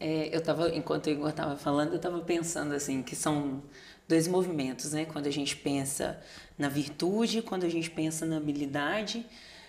É, 0.00 0.34
eu 0.34 0.38
estava, 0.38 0.68
enquanto 0.70 1.06
o 1.06 1.10
Igor 1.10 1.28
estava 1.28 1.56
falando, 1.56 1.90
eu 1.90 1.96
estava 1.96 2.18
pensando 2.20 2.74
assim 2.74 3.02
que 3.02 3.14
são 3.14 3.62
dois 4.08 4.26
movimentos, 4.26 4.92
né? 4.92 5.04
Quando 5.04 5.26
a 5.26 5.30
gente 5.30 5.56
pensa 5.56 6.18
na 6.58 6.68
virtude, 6.68 7.42
quando 7.42 7.64
a 7.64 7.68
gente 7.68 7.90
pensa 7.90 8.26
na 8.26 8.36
habilidade. 8.36 9.24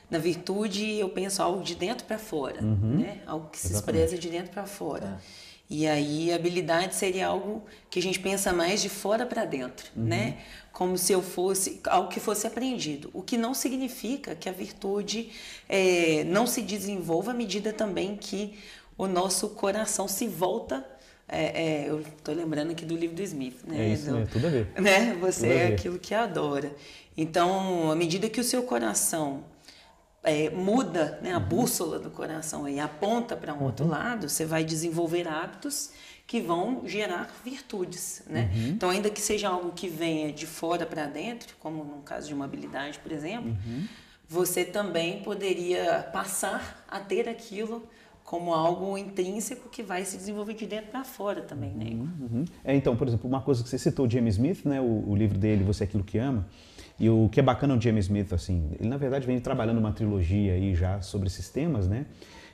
Na 0.10 0.18
virtude, 0.20 1.00
eu 1.00 1.10
penso 1.10 1.42
algo 1.42 1.64
de 1.64 1.76
dentro 1.76 2.06
para 2.06 2.20
fora, 2.20 2.62
né? 2.62 3.22
Algo 3.26 3.50
que 3.50 3.58
se 3.58 3.68
Exatamente. 3.68 4.04
expressa 4.04 4.22
de 4.22 4.30
dentro 4.30 4.52
para 4.52 4.66
fora. 4.66 5.20
E 5.76 5.88
aí, 5.88 6.32
habilidade 6.32 6.94
seria 6.96 7.28
algo 7.28 7.64
que 7.90 7.98
a 8.00 8.02
gente 8.02 8.20
pensa 8.20 8.54
mais 8.54 8.82
de 8.82 8.90
fora 8.90 9.26
para 9.26 9.44
dentro, 9.46 9.88
né? 9.96 10.38
Como 10.72 10.98
se 10.98 11.12
eu 11.14 11.22
fosse 11.22 11.80
algo 11.86 12.10
que 12.10 12.20
fosse 12.20 12.46
aprendido. 12.46 13.10
O 13.14 13.22
que 13.24 13.38
não 13.38 13.54
significa 13.54 14.36
que 14.36 14.48
a 14.50 14.52
virtude 14.52 15.32
eh, 15.68 16.24
não 16.26 16.46
se 16.46 16.62
desenvolva 16.62 17.32
à 17.32 17.34
medida 17.34 17.74
também 17.74 18.16
que 18.16 18.42
o 18.98 19.08
nosso 19.08 19.50
coração 19.50 20.08
se 20.08 20.28
volta. 20.28 20.86
é, 21.28 21.86
é, 21.86 21.90
eu 21.90 22.02
estou 22.02 22.36
lembrando 22.36 22.72
aqui 22.72 22.86
do 22.86 22.96
livro 22.96 23.16
do 23.16 23.24
Smith, 23.24 23.60
né? 23.66 23.78
É 23.80 23.90
isso, 23.94 24.12
Do- 24.12 24.18
né? 24.18 24.28
Tudo 24.32 24.48
a 24.48 24.50
ver. 24.52 24.68
né? 24.80 25.14
Você 25.22 25.48
Tudo 25.48 25.52
é 25.54 25.68
aquilo 25.68 25.98
que 26.00 26.14
adora. 26.14 26.72
Então, 27.18 27.90
à 27.92 27.96
medida 27.96 28.30
que 28.30 28.40
o 28.40 28.44
seu 28.44 28.64
coração 28.64 29.44
é, 30.24 30.50
muda, 30.50 31.20
né, 31.22 31.34
a 31.34 31.38
Uhum. 31.38 31.44
bússola 31.46 32.00
do 32.00 32.10
coração 32.10 32.68
e 32.68 32.80
aponta 32.80 33.36
para 33.36 33.54
um 33.54 33.64
outro 33.64 33.88
lado, 33.88 34.30
você 34.30 34.46
vai 34.46 34.64
desenvolver 34.64 35.28
hábitos 35.28 35.92
que 36.26 36.40
vão 36.40 36.84
gerar 36.86 37.30
virtudes, 37.44 38.24
né? 38.28 38.50
Uhum. 38.56 38.68
Então, 38.70 38.90
ainda 38.90 39.10
que 39.10 39.20
seja 39.22 39.50
algo 39.50 39.74
que 39.74 39.88
venha 39.90 40.32
de 40.32 40.48
fora 40.48 40.86
para 40.86 41.06
dentro, 41.06 41.56
como 41.60 41.84
no 41.84 42.02
caso 42.02 42.28
de 42.28 42.34
uma 42.34 42.46
habilidade, 42.46 42.98
por 43.00 43.12
exemplo, 43.12 43.50
Uhum. 43.52 43.86
você 44.30 44.64
também 44.64 45.22
poderia 45.22 46.08
passar 46.14 46.86
a 46.90 47.00
ter 47.00 47.28
aquilo 47.28 47.84
como 48.24 48.54
algo 48.54 48.98
intrínseco 48.98 49.68
que 49.70 49.84
vai 49.84 50.06
se 50.06 50.16
desenvolver 50.16 50.54
de 50.54 50.66
dentro 50.66 50.88
para 50.92 51.04
fora 51.04 51.42
também, 51.42 51.72
né? 51.72 51.86
Igor? 51.88 52.08
Uhum. 52.22 52.46
É, 52.64 52.74
então, 52.74 52.96
por 52.96 53.06
exemplo, 53.08 53.28
uma 53.30 53.42
coisa 53.42 53.62
que 53.62 53.70
você 53.70 53.78
citou, 53.78 54.10
James 54.10 54.36
Smith, 54.36 54.64
né, 54.66 54.80
o, 54.80 55.04
o 55.10 55.16
livro 55.16 55.38
dele, 55.38 55.64
Você 55.66 55.84
é 55.84 55.86
Aquilo 55.86 56.06
que 56.06 56.18
Ama, 56.18 56.48
e 57.04 57.10
o 57.10 57.30
que 57.30 57.40
é 57.40 57.44
bacana 57.44 57.76
no 57.76 57.82
James 57.82 58.06
Smith, 58.06 58.32
assim, 58.34 58.72
ele 58.80 58.88
na 58.90 58.98
verdade 58.98 59.26
vem 59.28 59.40
trabalhando 59.40 59.78
uma 59.80 59.92
trilogia 59.92 60.54
aí 60.54 60.74
já 60.76 61.02
sobre 61.02 61.28
esses 61.28 61.50
temas, 61.50 61.88
né, 61.88 62.06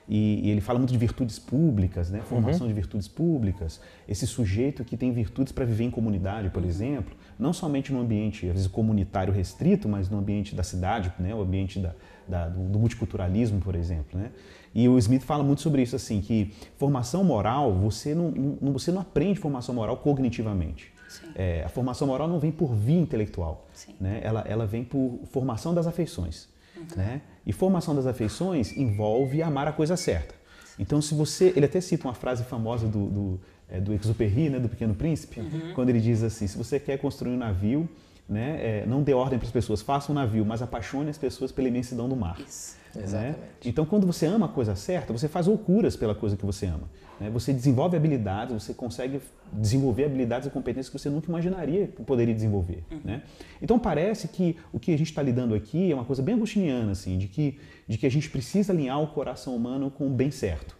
e, 0.08 0.40
e 0.46 0.50
ele 0.50 0.60
fala 0.60 0.78
muito 0.78 0.90
de 0.92 0.98
virtudes 0.98 1.38
públicas, 1.38 2.10
né, 2.10 2.20
formação 2.24 2.66
de 2.66 2.72
virtudes 2.72 3.06
públicas, 3.06 3.80
esse 4.08 4.26
sujeito 4.26 4.84
que 4.84 4.96
tem 4.96 5.12
virtudes 5.12 5.52
para 5.52 5.64
viver 5.64 5.84
em 5.84 5.90
comunidade, 5.90 6.50
por 6.50 6.64
exemplo, 6.64 7.14
não 7.38 7.52
somente 7.52 7.92
no 7.92 8.00
ambiente, 8.00 8.46
às 8.46 8.52
vezes, 8.54 8.66
comunitário 8.66 9.32
restrito, 9.32 9.88
mas 9.88 10.08
no 10.10 10.18
ambiente 10.18 10.54
da 10.54 10.62
cidade, 10.62 11.12
né, 11.18 11.32
o 11.34 11.40
ambiente 11.40 11.78
da, 11.78 11.94
da- 12.26 12.48
do, 12.48 12.60
do 12.68 12.78
multiculturalismo, 12.78 13.60
por 13.60 13.74
exemplo, 13.76 14.18
né, 14.18 14.30
e 14.74 14.88
o 14.88 14.96
Smith 14.98 15.22
fala 15.22 15.42
muito 15.42 15.60
sobre 15.62 15.82
isso, 15.82 15.96
assim, 15.96 16.20
que 16.20 16.52
formação 16.78 17.24
moral, 17.24 17.72
você 17.74 18.14
não, 18.14 18.30
não- 18.30 18.72
você 18.72 18.92
não 18.92 19.00
aprende 19.00 19.38
formação 19.40 19.74
moral 19.74 19.96
cognitivamente. 19.96 20.92
É, 21.34 21.64
a 21.64 21.68
formação 21.68 22.06
moral 22.06 22.28
não 22.28 22.38
vem 22.38 22.52
por 22.52 22.72
via 22.72 23.00
intelectual, 23.00 23.66
Sim. 23.72 23.94
né? 24.00 24.20
ela, 24.22 24.44
ela 24.46 24.64
vem 24.66 24.84
por 24.84 25.18
formação 25.24 25.74
das 25.74 25.86
afeições. 25.86 26.48
Né? 26.96 27.20
E 27.44 27.52
formação 27.52 27.94
das 27.94 28.06
afeições 28.06 28.76
envolve 28.76 29.42
amar 29.42 29.66
a 29.68 29.72
coisa 29.72 29.96
certa. 29.96 30.34
Então, 30.78 31.02
se 31.02 31.14
você. 31.14 31.52
Ele 31.54 31.66
até 31.66 31.78
cita 31.80 32.08
uma 32.08 32.14
frase 32.14 32.42
famosa 32.44 32.86
do, 32.88 33.06
do, 33.06 33.40
é, 33.68 33.78
do 33.78 33.92
Exupéry, 33.92 34.48
né, 34.48 34.58
do 34.58 34.68
Pequeno 34.68 34.94
Príncipe, 34.94 35.42
quando 35.74 35.90
ele 35.90 36.00
diz 36.00 36.22
assim: 36.22 36.46
se 36.46 36.56
você 36.56 36.80
quer 36.80 36.96
construir 36.96 37.32
um 37.32 37.36
navio, 37.36 37.86
né, 38.26 38.58
é, 38.62 38.86
não 38.86 39.02
dê 39.02 39.12
ordem 39.12 39.38
para 39.38 39.44
as 39.46 39.52
pessoas, 39.52 39.82
faça 39.82 40.10
um 40.10 40.14
navio, 40.14 40.42
mas 40.46 40.62
apaixone 40.62 41.10
as 41.10 41.18
pessoas 41.18 41.52
pela 41.52 41.68
imensidão 41.68 42.08
do 42.08 42.16
mar. 42.16 42.40
Isso. 42.40 42.76
Né? 42.94 43.02
Exatamente. 43.04 43.38
Então, 43.64 43.84
quando 43.86 44.06
você 44.06 44.26
ama 44.26 44.46
a 44.46 44.48
coisa 44.48 44.74
certa, 44.74 45.12
você 45.12 45.28
faz 45.28 45.46
loucuras 45.46 45.96
pela 45.96 46.14
coisa 46.14 46.36
que 46.36 46.44
você 46.44 46.66
ama. 46.66 46.88
né? 47.20 47.30
Você 47.30 47.52
desenvolve 47.52 47.96
habilidades, 47.96 48.62
você 48.62 48.74
consegue 48.74 49.20
desenvolver 49.52 50.04
habilidades 50.04 50.48
e 50.48 50.50
competências 50.50 50.88
que 50.88 50.98
você 50.98 51.10
nunca 51.10 51.28
imaginaria 51.28 51.88
que 51.88 52.02
poderia 52.02 52.34
desenvolver. 52.34 52.84
né? 53.04 53.22
Então, 53.60 53.78
parece 53.78 54.28
que 54.28 54.56
o 54.72 54.78
que 54.80 54.92
a 54.92 54.98
gente 54.98 55.08
está 55.08 55.22
lidando 55.22 55.54
aqui 55.54 55.90
é 55.90 55.94
uma 55.94 56.04
coisa 56.04 56.22
bem 56.22 56.34
agostiniana, 56.34 56.92
assim, 56.92 57.18
de 57.18 57.28
que, 57.28 57.58
de 57.86 57.98
que 57.98 58.06
a 58.06 58.10
gente 58.10 58.28
precisa 58.30 58.72
alinhar 58.72 59.00
o 59.00 59.06
coração 59.08 59.54
humano 59.54 59.90
com 59.90 60.06
o 60.06 60.10
bem 60.10 60.30
certo. 60.30 60.76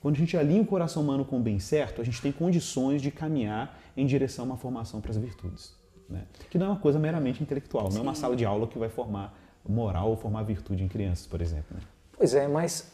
Quando 0.00 0.16
a 0.16 0.18
gente 0.18 0.36
alinha 0.36 0.60
o 0.60 0.66
coração 0.66 1.02
humano 1.02 1.24
com 1.24 1.38
o 1.38 1.40
bem 1.40 1.58
certo, 1.58 2.02
a 2.02 2.04
gente 2.04 2.20
tem 2.20 2.30
condições 2.30 3.00
de 3.00 3.10
caminhar 3.10 3.80
em 3.96 4.04
direção 4.04 4.44
a 4.44 4.48
uma 4.48 4.56
formação 4.58 5.00
para 5.00 5.10
as 5.10 5.16
virtudes. 5.16 5.72
Né? 6.10 6.24
Que 6.50 6.58
não 6.58 6.66
é 6.66 6.68
uma 6.70 6.78
coisa 6.78 6.98
meramente 6.98 7.42
intelectual, 7.42 7.88
não 7.90 8.00
é 8.00 8.02
uma 8.02 8.14
sala 8.14 8.36
de 8.36 8.44
aula 8.44 8.66
que 8.66 8.78
vai 8.78 8.90
formar 8.90 9.34
moral 9.68 10.10
ou 10.10 10.16
formar 10.16 10.42
virtude 10.42 10.82
em 10.82 10.88
crianças, 10.88 11.26
por 11.26 11.40
exemplo. 11.40 11.76
né? 11.76 11.80
Pois 12.16 12.34
é, 12.34 12.46
mas 12.46 12.86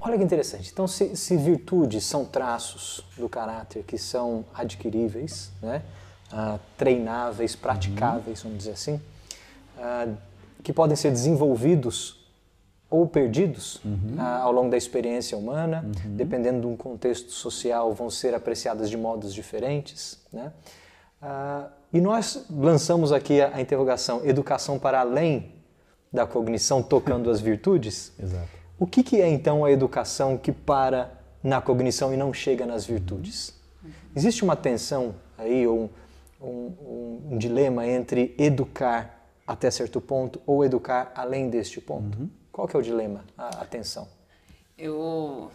olha 0.00 0.16
que 0.16 0.24
interessante. 0.24 0.70
Então, 0.72 0.86
se, 0.86 1.16
se 1.16 1.36
virtudes 1.36 2.04
são 2.04 2.24
traços 2.24 3.04
do 3.16 3.28
caráter 3.28 3.82
que 3.84 3.98
são 3.98 4.44
adquiríveis, 4.54 5.50
né? 5.60 5.82
ah, 6.32 6.58
treináveis, 6.76 7.54
praticáveis, 7.54 8.42
vamos 8.42 8.58
dizer 8.58 8.72
assim, 8.72 9.00
ah, 9.78 10.08
que 10.62 10.72
podem 10.72 10.96
ser 10.96 11.10
desenvolvidos 11.10 12.20
ou 12.88 13.06
perdidos 13.06 13.80
ah, 14.18 14.38
ao 14.38 14.52
longo 14.52 14.70
da 14.70 14.76
experiência 14.76 15.36
humana, 15.36 15.84
dependendo 16.06 16.60
de 16.60 16.66
um 16.66 16.76
contexto 16.76 17.30
social, 17.30 17.92
vão 17.94 18.10
ser 18.10 18.34
apreciadas 18.34 18.90
de 18.90 18.96
modos 18.96 19.32
diferentes. 19.32 20.18
Né? 20.32 20.52
E 21.92 22.00
nós 22.00 22.44
lançamos 22.50 23.10
aqui 23.12 23.40
a, 23.40 23.56
a 23.56 23.60
interrogação: 23.60 24.20
educação 24.24 24.78
para 24.78 25.00
além 25.00 25.61
da 26.12 26.26
cognição, 26.26 26.82
tocando 26.82 27.30
as 27.30 27.40
virtudes. 27.40 28.12
Exato. 28.20 28.48
O 28.78 28.86
que, 28.86 29.02
que 29.02 29.20
é 29.20 29.28
então 29.28 29.64
a 29.64 29.70
educação 29.70 30.36
que 30.36 30.50
para 30.52 31.12
na 31.42 31.60
cognição 31.60 32.12
e 32.12 32.16
não 32.16 32.32
chega 32.32 32.66
nas 32.66 32.84
virtudes? 32.84 33.54
Existe 34.14 34.44
uma 34.44 34.54
tensão 34.56 35.14
aí, 35.38 35.66
ou 35.66 35.90
um, 36.40 36.46
um- 36.46 37.28
um 37.32 37.38
dilema 37.38 37.86
entre 37.86 38.34
educar 38.38 39.20
até 39.46 39.70
certo 39.70 40.00
ponto 40.00 40.40
ou 40.46 40.64
educar 40.64 41.12
além 41.14 41.48
deste 41.48 41.80
ponto? 41.80 42.28
Qual 42.50 42.68
que 42.68 42.76
é 42.76 42.78
o 42.78 42.82
dilema, 42.82 43.24
a, 43.36 43.62
a 43.62 43.64
tensão? 43.64 44.06
Eu 44.76 45.50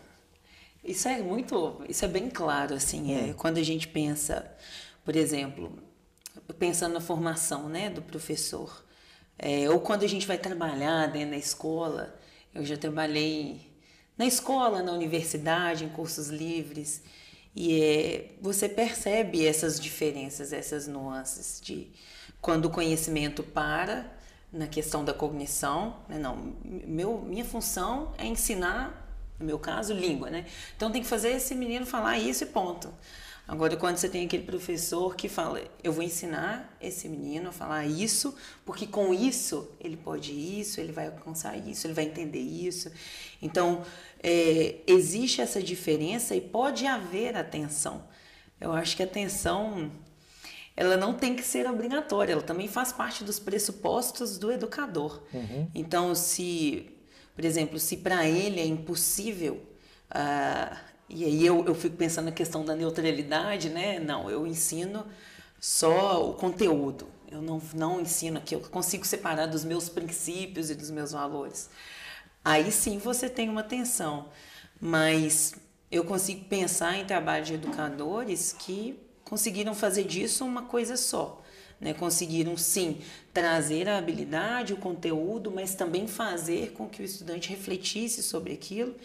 isso 0.84 1.08
é 1.08 1.22
muito, 1.22 1.82
isso 1.90 2.06
é 2.06 2.08
bem 2.08 2.30
claro 2.30 2.74
assim, 2.74 3.14
é 3.14 3.34
quando 3.34 3.58
a 3.58 3.64
gente 3.64 3.88
pensa, 3.90 4.50
por 5.04 5.16
exemplo, 5.16 5.72
pensando 6.58 6.94
na 6.94 7.02
formação, 7.02 7.68
né, 7.68 7.90
do 7.90 8.02
professor, 8.02 8.84
é, 9.39 9.70
ou 9.70 9.79
quando 9.79 10.03
a 10.03 10.08
gente 10.08 10.25
vai 10.25 10.38
trabalhar 10.38 11.08
dentro 11.08 11.32
da 11.32 11.38
escola, 11.38 12.17
eu 12.53 12.65
já 12.65 12.75
trabalhei 12.75 13.62
na 14.17 14.25
escola, 14.25 14.82
na 14.82 14.91
universidade, 14.91 15.86
em 15.86 15.89
cursos 15.89 16.29
livres, 16.29 17.03
e 17.56 17.82
é, 17.82 18.32
você 18.41 18.67
percebe 18.67 19.46
essas 19.46 19.79
diferenças, 19.79 20.53
essas 20.53 20.88
nuances 20.88 21.62
de 21.62 21.88
quando 22.41 22.65
o 22.65 22.70
conhecimento 22.70 23.44
para 23.44 24.12
na 24.51 24.67
questão 24.67 25.03
da 25.03 25.13
cognição, 25.13 25.98
né? 26.08 26.17
não, 26.17 26.56
meu, 26.63 27.20
minha 27.20 27.44
função 27.44 28.13
é 28.17 28.25
ensinar, 28.25 29.08
no 29.39 29.46
meu 29.46 29.60
caso, 29.60 29.94
língua, 29.94 30.29
né? 30.29 30.46
Então 30.75 30.91
tem 30.91 31.01
que 31.01 31.08
fazer 31.08 31.32
esse 31.32 31.53
menino 31.53 31.86
falar 31.86 32.17
isso 32.17 32.44
e 32.44 32.48
ponto. 32.48 32.91
Agora, 33.48 33.77
quando 33.77 33.96
você 33.96 34.10
tem 34.10 34.25
aquele 34.25 34.44
professor 34.44 35.16
que 35.16 35.30
fala, 35.30 35.62
eu 35.82 35.94
vou 35.94 36.04
ensinar 36.04 36.75
esse 36.82 37.08
menino 37.08 37.48
a 37.50 37.51
falar 37.54 37.86
isso, 37.86 38.36
porque 38.66 38.86
com 38.86 39.13
isso 39.13 39.72
ele 39.80 39.96
pode 39.96 40.34
isso, 40.34 40.82
ele 40.82 40.92
vai 40.92 41.08
alcançar 41.08 41.56
isso, 41.58 41.88
ele 41.88 41.94
vai 41.94 42.04
entender 42.04 42.42
isso. 42.42 42.92
Então, 43.42 43.84
é, 44.22 44.82
existe 44.86 45.39
essa 45.39 45.63
diferença 45.63 46.36
e 46.36 46.42
pode 46.42 46.86
haver 46.86 47.38
atenção. 47.38 48.04
Eu 48.60 48.74
acho 48.74 48.98
que 48.98 49.04
a 49.04 49.06
atenção 49.06 49.92
ela 50.75 50.98
não 50.98 51.13
tem 51.13 51.34
que 51.34 51.42
ser 51.42 51.68
obrigatória, 51.70 52.34
ela 52.34 52.42
também 52.42 52.68
faz 52.68 52.92
parte 52.92 53.24
dos 53.24 53.39
pressupostos 53.39 54.38
do 54.38 54.51
educador. 54.51 55.24
Então, 55.74 56.13
se, 56.13 56.89
por 57.34 57.46
exemplo, 57.46 57.80
se 57.80 57.98
para 57.98 58.27
ele 58.27 58.60
é 58.60 58.66
impossível 58.66 59.66
ah, 60.12 60.77
E 61.10 61.24
aí 61.24 61.46
eu, 61.46 61.66
eu 61.66 61.74
fico 61.74 61.96
pensando 61.96 62.26
na 62.26 62.32
questão 62.32 62.66
da 62.66 62.76
neutralidade, 62.76 63.70
né? 63.70 64.00
Não, 64.00 64.30
eu 64.30 64.46
ensino 64.46 65.06
só 65.60 66.30
o 66.30 66.34
conteúdo. 66.34 67.08
Eu 67.30 67.42
não, 67.42 67.62
não 67.74 68.02
ensino 68.02 68.38
aqui, 68.38 68.56
eu 68.56 68.62
consigo 68.62 69.06
separar 69.06 69.48
dos 69.48 69.66
meus 69.66 69.90
princípios 69.90 70.70
e 70.70 70.76
dos 70.76 70.90
meus 70.90 71.12
valores. 71.12 71.70
Aí 72.44 72.72
sim 72.72 72.98
você 72.98 73.30
tem 73.30 73.50
uma 73.50 73.64
tensão. 73.64 74.30
Mas 74.80 75.56
eu 75.92 76.04
consigo 76.04 76.46
pensar 76.46 76.98
em 76.98 77.06
trabalho 77.06 77.46
de 77.46 77.54
educadores 77.56 78.54
que 78.54 79.00
conseguiram 79.24 79.74
fazer 79.74 80.04
disso 80.04 80.46
uma 80.46 80.64
coisa 80.64 80.96
só. 80.96 81.42
Né? 81.80 81.94
Conseguiram 81.94 82.56
sim 82.58 83.00
trazer 83.34 83.88
a 83.88 83.98
habilidade, 83.98 84.74
o 84.74 84.78
conteúdo, 84.78 85.52
mas 85.52 85.76
também 85.76 86.08
fazer 86.08 86.72
com 86.72 86.88
que 86.88 87.02
o 87.02 87.06
estudante 87.06 87.50
refletisse 87.50 88.24
sobre 88.24 88.54
aquilo, 88.54 88.96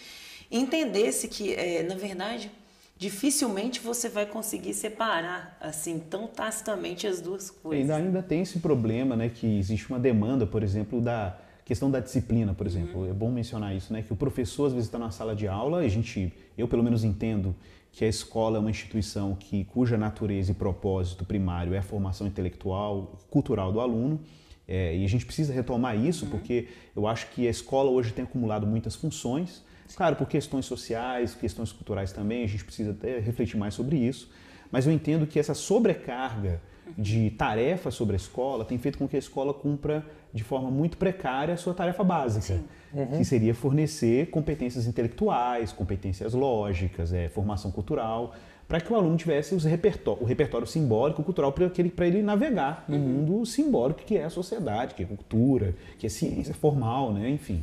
entendesse 0.52 1.26
que, 1.28 1.54
é, 1.54 1.82
na 1.82 1.94
verdade, 1.94 2.50
dificilmente 2.97 3.80
você 3.80 4.09
vai 4.09 4.26
conseguir 4.26 4.75
separar 4.75 5.56
assim 5.61 5.99
tão 5.99 6.28
tacitamente 6.28 7.06
as 7.06 7.21
duas 7.21 7.50
coisas. 7.50 7.80
Ainda, 7.80 7.97
ainda 7.97 8.23
tem 8.23 8.42
esse 8.42 8.61
problema, 8.61 9.16
né, 9.16 9.28
que 9.28 9.59
existe 9.59 9.88
uma 9.90 9.99
demanda, 9.99 10.47
por 10.47 10.62
exemplo, 10.62 11.00
da 11.00 11.37
questão 11.64 11.90
da 11.90 11.99
disciplina, 12.00 12.54
por 12.54 12.66
exemplo. 12.66 13.00
Uhum. 13.00 13.11
É 13.11 13.12
bom 13.12 13.30
mencionar 13.30 13.75
isso, 13.75 13.92
né, 13.92 14.02
que 14.02 14.12
o 14.12 14.16
professor 14.16 14.66
às 14.66 14.73
vezes 14.73 14.87
está 14.87 14.99
na 14.99 15.11
sala 15.11 15.35
de 15.35 15.49
aula, 15.49 15.78
a 15.78 15.88
gente, 15.88 16.32
eu 16.56 16.68
pelo 16.68 16.82
menos 16.82 17.02
entendo 17.02 17.54
que 17.90 18.04
a 18.04 18.09
escola 18.09 18.56
é 18.56 18.61
uma 18.61 18.71
instituição 18.71 19.35
que 19.35 19.64
cuja 19.64 19.99
natureza 19.99 20.52
e 20.52 20.54
propósito 20.54 21.25
primário 21.25 21.75
é 21.75 21.78
a 21.78 21.82
formação 21.82 22.26
intelectual, 22.26 23.18
cultural 23.28 23.71
do 23.71 23.80
aluno. 23.80 24.21
É, 24.66 24.97
e 24.97 25.04
a 25.04 25.09
gente 25.09 25.26
precisa 25.26 25.52
retomar 25.52 25.99
isso, 25.99 26.25
uhum. 26.25 26.30
porque 26.30 26.68
eu 26.97 27.06
acho 27.06 27.26
que 27.30 27.47
a 27.47 27.50
escola 27.50 27.90
hoje 27.90 28.12
tem 28.12 28.25
acumulado 28.25 28.66
muitas 28.66 28.94
funções, 28.94 29.62
Claro, 29.96 30.16
por 30.16 30.28
questões 30.28 30.64
sociais, 30.66 31.34
questões 31.34 31.72
culturais 31.72 32.12
também, 32.12 32.44
a 32.44 32.46
gente 32.46 32.64
precisa 32.64 32.92
até 32.92 33.18
refletir 33.18 33.56
mais 33.56 33.75
sobre 33.75 33.96
isso. 33.96 34.30
Mas 34.70 34.87
eu 34.87 34.92
entendo 34.92 35.26
que 35.26 35.38
essa 35.38 35.54
sobrecarga 35.54 36.61
de 36.96 37.30
tarefas 37.30 37.94
sobre 37.94 38.14
a 38.14 38.16
escola 38.16 38.64
tem 38.64 38.78
feito 38.78 38.99
com 38.99 39.06
que 39.06 39.16
a 39.16 39.18
escola 39.18 39.52
cumpra 39.52 40.04
de 40.32 40.42
forma 40.42 40.70
muito 40.70 40.96
precária 40.96 41.54
a 41.54 41.56
sua 41.56 41.75
tarefa 41.75 42.02
básica, 42.02 42.61
uhum. 42.92 43.18
que 43.18 43.25
seria 43.25 43.54
fornecer 43.54 44.30
competências 44.30 44.87
intelectuais, 44.87 45.72
competências 45.72 46.32
lógicas, 46.32 47.12
é, 47.12 47.28
formação 47.28 47.70
cultural, 47.70 48.34
para 48.66 48.80
que 48.80 48.90
o 48.90 48.96
aluno 48.96 49.16
tivesse 49.16 49.54
os 49.54 49.64
repertório, 49.64 50.22
o 50.22 50.25
repertório 50.25 50.66
simbólico, 50.66 51.22
cultural, 51.22 51.52
para 51.52 51.70
ele, 51.76 51.92
ele 51.99 52.22
navegar 52.22 52.84
no 52.88 52.96
uhum. 52.96 53.02
mundo 53.02 53.46
simbólico 53.46 54.00
que 54.02 54.16
é 54.16 54.25
a 54.25 54.30
sociedade, 54.30 54.94
que 54.94 55.02
é 55.02 55.04
a 55.04 55.08
cultura, 55.08 55.75
que 55.99 56.06
é 56.06 56.08
ciência 56.08 56.54
formal, 56.54 57.12
né? 57.12 57.28
enfim. 57.28 57.62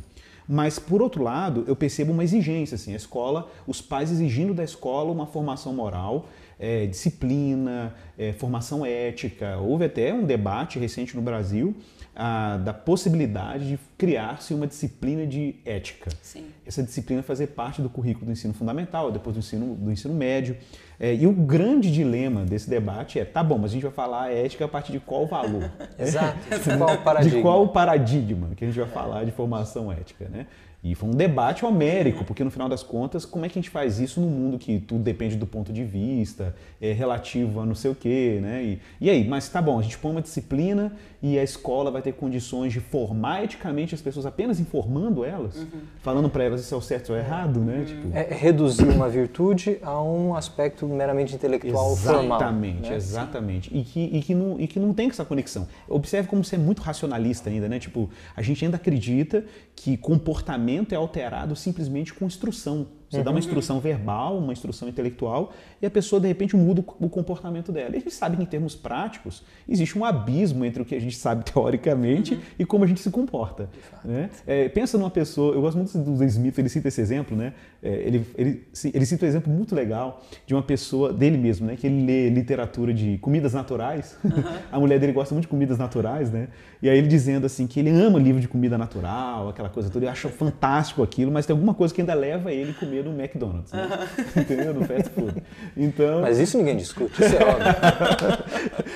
Mas, 0.52 0.80
por 0.80 1.00
outro 1.00 1.22
lado, 1.22 1.62
eu 1.68 1.76
percebo 1.76 2.10
uma 2.10 2.24
exigência, 2.24 2.74
assim, 2.74 2.92
a 2.92 2.96
escola, 2.96 3.48
os 3.68 3.80
pais 3.80 4.10
exigindo 4.10 4.52
da 4.52 4.64
escola 4.64 5.12
uma 5.12 5.24
formação 5.24 5.72
moral, 5.72 6.24
é, 6.60 6.86
disciplina, 6.86 7.94
é, 8.18 8.34
formação 8.34 8.84
ética. 8.84 9.56
Houve 9.56 9.86
até 9.86 10.12
um 10.12 10.24
debate 10.24 10.78
recente 10.78 11.16
no 11.16 11.22
Brasil 11.22 11.74
a, 12.14 12.58
da 12.58 12.74
possibilidade 12.74 13.66
de 13.66 13.78
criar-se 13.96 14.52
uma 14.52 14.66
disciplina 14.66 15.26
de 15.26 15.56
ética. 15.64 16.10
Sim. 16.20 16.44
Essa 16.66 16.82
disciplina 16.82 17.22
fazer 17.22 17.48
parte 17.48 17.80
do 17.80 17.88
currículo 17.88 18.26
do 18.26 18.32
ensino 18.32 18.52
fundamental, 18.52 19.10
depois 19.10 19.34
do 19.34 19.38
ensino, 19.38 19.74
do 19.74 19.90
ensino 19.90 20.12
médio. 20.12 20.54
É, 20.98 21.14
e 21.14 21.26
o 21.26 21.32
grande 21.32 21.90
dilema 21.90 22.44
desse 22.44 22.68
debate 22.68 23.18
é, 23.18 23.24
tá 23.24 23.42
bom, 23.42 23.56
mas 23.56 23.70
a 23.70 23.74
gente 23.74 23.84
vai 23.84 23.92
falar 23.92 24.30
ética 24.30 24.66
a 24.66 24.68
partir 24.68 24.92
de 24.92 25.00
qual 25.00 25.26
valor? 25.26 25.70
Exato. 25.98 26.38
De 26.60 26.76
qual 26.76 26.98
paradigma? 26.98 27.36
De 27.36 27.42
qual 27.42 27.68
paradigma 27.68 28.48
que 28.54 28.64
a 28.64 28.66
gente 28.66 28.78
vai 28.78 28.88
falar 28.88 29.24
de 29.24 29.30
formação 29.30 29.90
ética, 29.90 30.28
né? 30.28 30.46
E 30.82 30.94
foi 30.94 31.10
um 31.10 31.12
debate 31.12 31.64
homérico, 31.64 32.24
porque 32.24 32.42
no 32.42 32.50
final 32.50 32.66
das 32.66 32.82
contas, 32.82 33.26
como 33.26 33.44
é 33.44 33.48
que 33.48 33.58
a 33.58 33.60
gente 33.60 33.70
faz 33.70 34.00
isso 34.00 34.18
no 34.18 34.28
mundo 34.28 34.58
que 34.58 34.80
tudo 34.80 35.02
depende 35.02 35.36
do 35.36 35.46
ponto 35.46 35.72
de 35.72 35.84
vista, 35.84 36.54
é 36.80 36.92
relativo 36.92 37.60
a 37.60 37.66
não 37.66 37.74
sei 37.74 37.90
o 37.90 37.94
quê, 37.94 38.38
né? 38.40 38.64
E, 38.64 38.80
e 38.98 39.10
aí, 39.10 39.28
mas 39.28 39.46
tá 39.48 39.60
bom, 39.60 39.78
a 39.78 39.82
gente 39.82 39.98
põe 39.98 40.10
uma 40.10 40.22
disciplina 40.22 40.92
e 41.22 41.38
a 41.38 41.42
escola 41.42 41.90
vai 41.90 42.00
ter 42.00 42.12
condições 42.12 42.72
de 42.72 42.80
formar 42.80 43.44
eticamente 43.44 43.94
as 43.94 44.00
pessoas 44.00 44.24
apenas 44.24 44.58
informando 44.58 45.24
elas, 45.24 45.56
uhum. 45.56 45.80
falando 46.00 46.30
para 46.30 46.44
elas 46.44 46.62
se 46.62 46.72
é 46.72 46.76
o 46.76 46.80
certo 46.80 47.12
ou 47.12 47.18
errado, 47.18 47.60
né? 47.60 47.78
Uhum. 47.78 47.84
Tipo... 47.84 48.16
É 48.16 48.34
reduzir 48.34 48.88
uma 48.88 49.08
virtude 49.08 49.78
a 49.82 50.02
um 50.02 50.34
aspecto 50.34 50.86
meramente 50.86 51.34
intelectual 51.34 51.92
exatamente, 51.92 52.20
formal. 52.20 52.38
Exatamente, 52.38 52.90
né? 52.90 52.96
exatamente. 52.96 53.76
E 53.76 53.84
que, 53.84 54.00
e, 54.00 54.22
que 54.22 54.34
não, 54.34 54.60
e 54.60 54.66
que 54.66 54.80
não 54.80 54.94
tem 54.94 55.08
essa 55.08 55.24
conexão. 55.24 55.68
Observe 55.88 56.28
como 56.28 56.42
você 56.42 56.56
é 56.56 56.58
muito 56.58 56.80
racionalista 56.80 57.50
ainda, 57.50 57.68
né? 57.68 57.78
Tipo, 57.78 58.08
a 58.34 58.40
gente 58.40 58.64
ainda 58.64 58.76
acredita 58.76 59.44
que 59.76 59.96
comportamento 59.96 60.92
é 60.92 60.96
alterado 60.96 61.54
simplesmente 61.54 62.14
com 62.14 62.24
instrução. 62.24 62.86
Você 63.10 63.18
uhum. 63.18 63.24
dá 63.24 63.30
uma 63.30 63.34
uhum. 63.34 63.38
instrução 63.40 63.80
verbal, 63.80 64.38
uma 64.38 64.52
instrução 64.52 64.88
intelectual, 64.88 65.52
e 65.82 65.86
a 65.86 65.90
pessoa 65.90 66.20
de 66.20 66.28
repente 66.28 66.56
muda 66.56 66.80
o 66.80 67.08
comportamento 67.08 67.72
dela. 67.72 67.90
E 67.94 67.96
a 67.96 67.98
gente 67.98 68.14
sabe 68.14 68.36
que 68.36 68.42
em 68.44 68.46
termos 68.46 68.76
práticos 68.76 69.42
existe 69.68 69.98
um 69.98 70.04
abismo 70.04 70.64
entre 70.64 70.80
o 70.80 70.84
que 70.84 70.94
a 70.94 71.00
gente 71.00 71.16
sabe 71.16 71.44
teoricamente 71.50 72.34
uhum. 72.34 72.40
e 72.56 72.64
como 72.64 72.84
a 72.84 72.86
gente 72.86 73.00
se 73.00 73.10
comporta. 73.10 73.68
Né? 74.04 74.30
É, 74.46 74.68
pensa 74.68 74.96
numa 74.96 75.10
pessoa, 75.10 75.54
eu 75.54 75.60
gosto 75.60 75.76
muito 75.76 75.98
do 75.98 76.24
Smith, 76.24 76.56
ele 76.56 76.68
cita 76.68 76.86
esse 76.86 77.00
exemplo, 77.00 77.36
né? 77.36 77.52
É, 77.82 77.92
ele, 77.94 78.26
ele, 78.36 78.66
ele 78.94 79.06
cita 79.06 79.24
um 79.24 79.28
exemplo 79.28 79.52
muito 79.52 79.74
legal 79.74 80.22
de 80.46 80.54
uma 80.54 80.62
pessoa, 80.62 81.12
dele 81.12 81.36
mesmo, 81.36 81.66
né? 81.66 81.74
que 81.74 81.86
ele 81.88 82.06
lê 82.06 82.28
literatura 82.28 82.94
de 82.94 83.18
comidas 83.18 83.54
naturais. 83.54 84.16
Uhum. 84.22 84.30
a 84.70 84.78
mulher 84.78 85.00
dele 85.00 85.12
gosta 85.12 85.34
muito 85.34 85.46
de 85.46 85.48
comidas 85.48 85.78
naturais, 85.78 86.30
né? 86.30 86.48
E 86.80 86.88
aí 86.88 86.96
ele 86.96 87.08
dizendo 87.08 87.44
assim 87.44 87.66
que 87.66 87.80
ele 87.80 87.90
ama 87.90 88.18
livro 88.18 88.40
de 88.40 88.46
comida 88.46 88.78
natural, 88.78 89.48
aquela 89.48 89.68
coisa 89.68 89.90
toda, 89.90 90.04
ele 90.04 90.12
acha 90.12 90.28
fantástico 90.28 91.02
aquilo, 91.02 91.32
mas 91.32 91.44
tem 91.44 91.52
alguma 91.52 91.74
coisa 91.74 91.92
que 91.92 92.00
ainda 92.00 92.14
leva 92.14 92.52
ele 92.52 92.70
a 92.70 92.74
comer 92.74 92.99
no 93.02 93.18
McDonald's, 93.18 93.72
né? 93.72 93.88
entendeu? 94.36 94.74
No 94.74 94.84
fast 94.84 95.10
food. 95.10 95.42
Então... 95.76 96.20
Mas 96.22 96.38
isso 96.38 96.58
ninguém 96.58 96.76
discute, 96.76 97.12
isso 97.22 97.36
é 97.36 97.44
óbvio. 97.44 97.66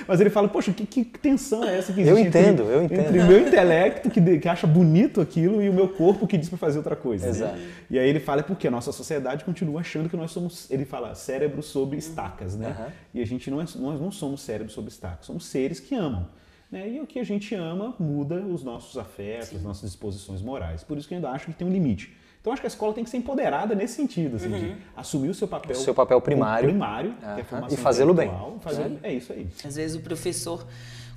mas 0.07 0.21
ele 0.21 0.31
fala, 0.31 0.49
poxa, 0.49 0.73
que, 0.73 0.87
que 0.87 1.05
tensão 1.05 1.65
é 1.65 1.79
essa 1.79 1.93
que 1.93 2.01
existe 2.01 2.21
eu 2.21 2.27
entendo, 2.27 2.63
entre, 2.63 2.75
eu 2.75 2.83
entendo. 2.85 3.01
entre 3.01 3.19
o 3.21 3.27
meu 3.27 3.41
intelecto 3.41 4.11
que, 4.11 4.39
que 4.39 4.49
acha 4.49 4.67
bonito 4.67 5.21
aquilo 5.21 5.63
e 5.63 5.69
o 5.69 5.73
meu 5.73 5.89
corpo 5.89 6.27
que 6.27 6.37
diz 6.37 6.49
para 6.49 6.59
fazer 6.59 6.79
outra 6.79 6.97
coisa. 6.97 7.25
Né? 7.25 7.31
Exato. 7.31 7.57
Né? 7.57 7.69
E 7.91 7.99
aí 7.99 8.09
ele 8.09 8.21
fala, 8.21 8.41
é 8.41 8.45
porque 8.45 8.69
a 8.69 8.71
nossa 8.71 8.93
sociedade 8.93 9.45
continua 9.45 9.81
achando 9.81 10.09
que 10.09 10.17
nós 10.17 10.31
somos, 10.31 10.71
ele 10.71 10.85
fala, 10.85 11.15
cérebro 11.15 11.63
sobre 11.63 11.99
estacas, 11.99 12.57
né? 12.57 12.77
Uhum. 12.79 12.93
E 13.15 13.23
a 13.23 13.27
gente 13.27 13.51
não 13.51 13.61
é, 13.61 13.65
nós 13.77 14.01
não 14.01 14.11
somos 14.11 14.41
cérebro 14.41 14.73
sobre 14.73 14.91
estacas, 14.91 15.27
somos 15.27 15.47
seres 15.47 15.81
que 15.81 15.95
amam. 15.95 16.27
Né? 16.71 16.91
E 16.91 17.01
o 17.01 17.07
que 17.07 17.19
a 17.21 17.25
gente 17.25 17.55
ama 17.55 17.95
muda 17.99 18.37
os 18.37 18.65
nossos 18.65 18.99
afetos, 18.99 19.51
Sim. 19.51 19.57
as 19.57 19.63
nossas 19.63 19.91
disposições 19.91 20.43
morais. 20.43 20.83
Por 20.83 20.99
isso 20.99 21.07
que 21.07 21.15
eu 21.15 21.17
ainda 21.17 21.31
acho 21.31 21.47
que 21.47 21.53
tem 21.53 21.67
um 21.67 21.71
limite. 21.71 22.13
Então 22.45 22.53
acho 22.53 22.61
que 22.61 22.67
a 22.67 22.69
escola 22.69 22.93
tem 22.93 23.03
que 23.03 23.09
ser 23.09 23.17
empoderada 23.17 23.75
nesse 23.75 23.95
sentido, 23.95 24.37
assim, 24.37 24.53
uhum. 24.53 24.61
de 24.61 24.77
assumir 24.95 25.31
o 25.31 25.35
seu 25.35 25.49
papel, 25.49 25.75
o 25.75 25.81
seu 25.81 25.95
papel 25.95 26.21
primário, 26.21 26.69
primário 26.69 27.15
uhum. 27.23 27.67
é 27.71 27.73
e 27.73 27.77
fazê-lo 27.79 28.13
bem. 28.13 28.31
Fazer, 28.61 28.99
é. 29.03 29.13
é 29.13 29.15
isso 29.15 29.33
aí. 29.33 29.49
Às 29.65 29.77
vezes 29.77 29.97
o 29.97 30.01
professor 30.01 30.67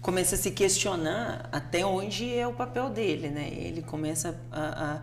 começa 0.02 0.36
a 0.36 0.38
se 0.38 0.52
questionar 0.52 1.50
até 1.52 1.86
onde 1.86 2.34
é 2.34 2.48
o 2.48 2.54
papel 2.54 2.90
dele, 2.90 3.28
né? 3.28 3.50
Ele 3.52 3.82
começa 3.82 4.40
a, 4.50 5.02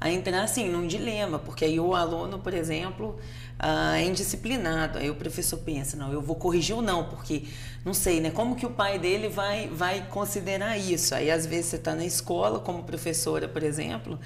a, 0.00 0.08
a 0.08 0.10
entrar 0.10 0.42
assim 0.42 0.68
num 0.68 0.88
dilema, 0.88 1.38
porque 1.38 1.64
aí 1.64 1.78
o 1.78 1.94
aluno, 1.94 2.40
por 2.40 2.52
exemplo, 2.52 3.16
ah, 3.56 3.96
é 3.96 4.04
indisciplinado. 4.06 4.98
Aí 4.98 5.08
o 5.08 5.14
professor 5.14 5.58
pensa, 5.58 5.96
não, 5.96 6.12
eu 6.12 6.20
vou 6.20 6.34
corrigir 6.34 6.74
ou 6.74 6.82
não, 6.82 7.04
porque 7.04 7.44
não 7.84 7.94
sei, 7.94 8.20
né? 8.20 8.32
Como 8.32 8.56
que 8.56 8.66
o 8.66 8.70
pai 8.70 8.98
dele 8.98 9.28
vai, 9.28 9.68
vai 9.68 10.04
considerar 10.08 10.76
isso? 10.76 11.14
Aí 11.14 11.30
às 11.30 11.46
vezes 11.46 11.66
você 11.66 11.76
está 11.76 11.94
na 11.94 12.04
escola, 12.04 12.58
como 12.58 12.82
professora, 12.82 13.46
por 13.46 13.62
exemplo, 13.62 14.18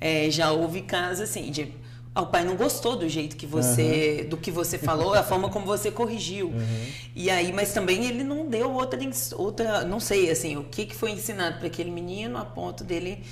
é, 0.00 0.30
já 0.30 0.52
houve 0.52 0.82
casos 0.82 1.22
assim 1.22 1.50
de 1.50 1.72
ah, 2.14 2.22
o 2.22 2.26
pai 2.26 2.44
não 2.44 2.56
gostou 2.56 2.96
do 2.96 3.08
jeito 3.08 3.36
que 3.36 3.46
você 3.46 4.22
uhum. 4.22 4.28
do 4.30 4.36
que 4.36 4.50
você 4.50 4.76
falou 4.78 5.14
a 5.14 5.22
forma 5.22 5.48
como 5.48 5.64
você 5.64 5.90
corrigiu 5.90 6.48
uhum. 6.48 6.86
e 7.14 7.30
aí 7.30 7.52
mas 7.52 7.72
também 7.72 8.06
ele 8.06 8.24
não 8.24 8.46
deu 8.48 8.72
outra 8.72 8.98
outra 9.36 9.84
não 9.84 10.00
sei 10.00 10.30
assim 10.30 10.56
o 10.56 10.64
que 10.64 10.86
que 10.86 10.94
foi 10.94 11.12
ensinado 11.12 11.58
para 11.58 11.66
aquele 11.66 11.90
menino 11.90 12.38
a 12.38 12.44
ponto 12.44 12.82
dele 12.82 13.22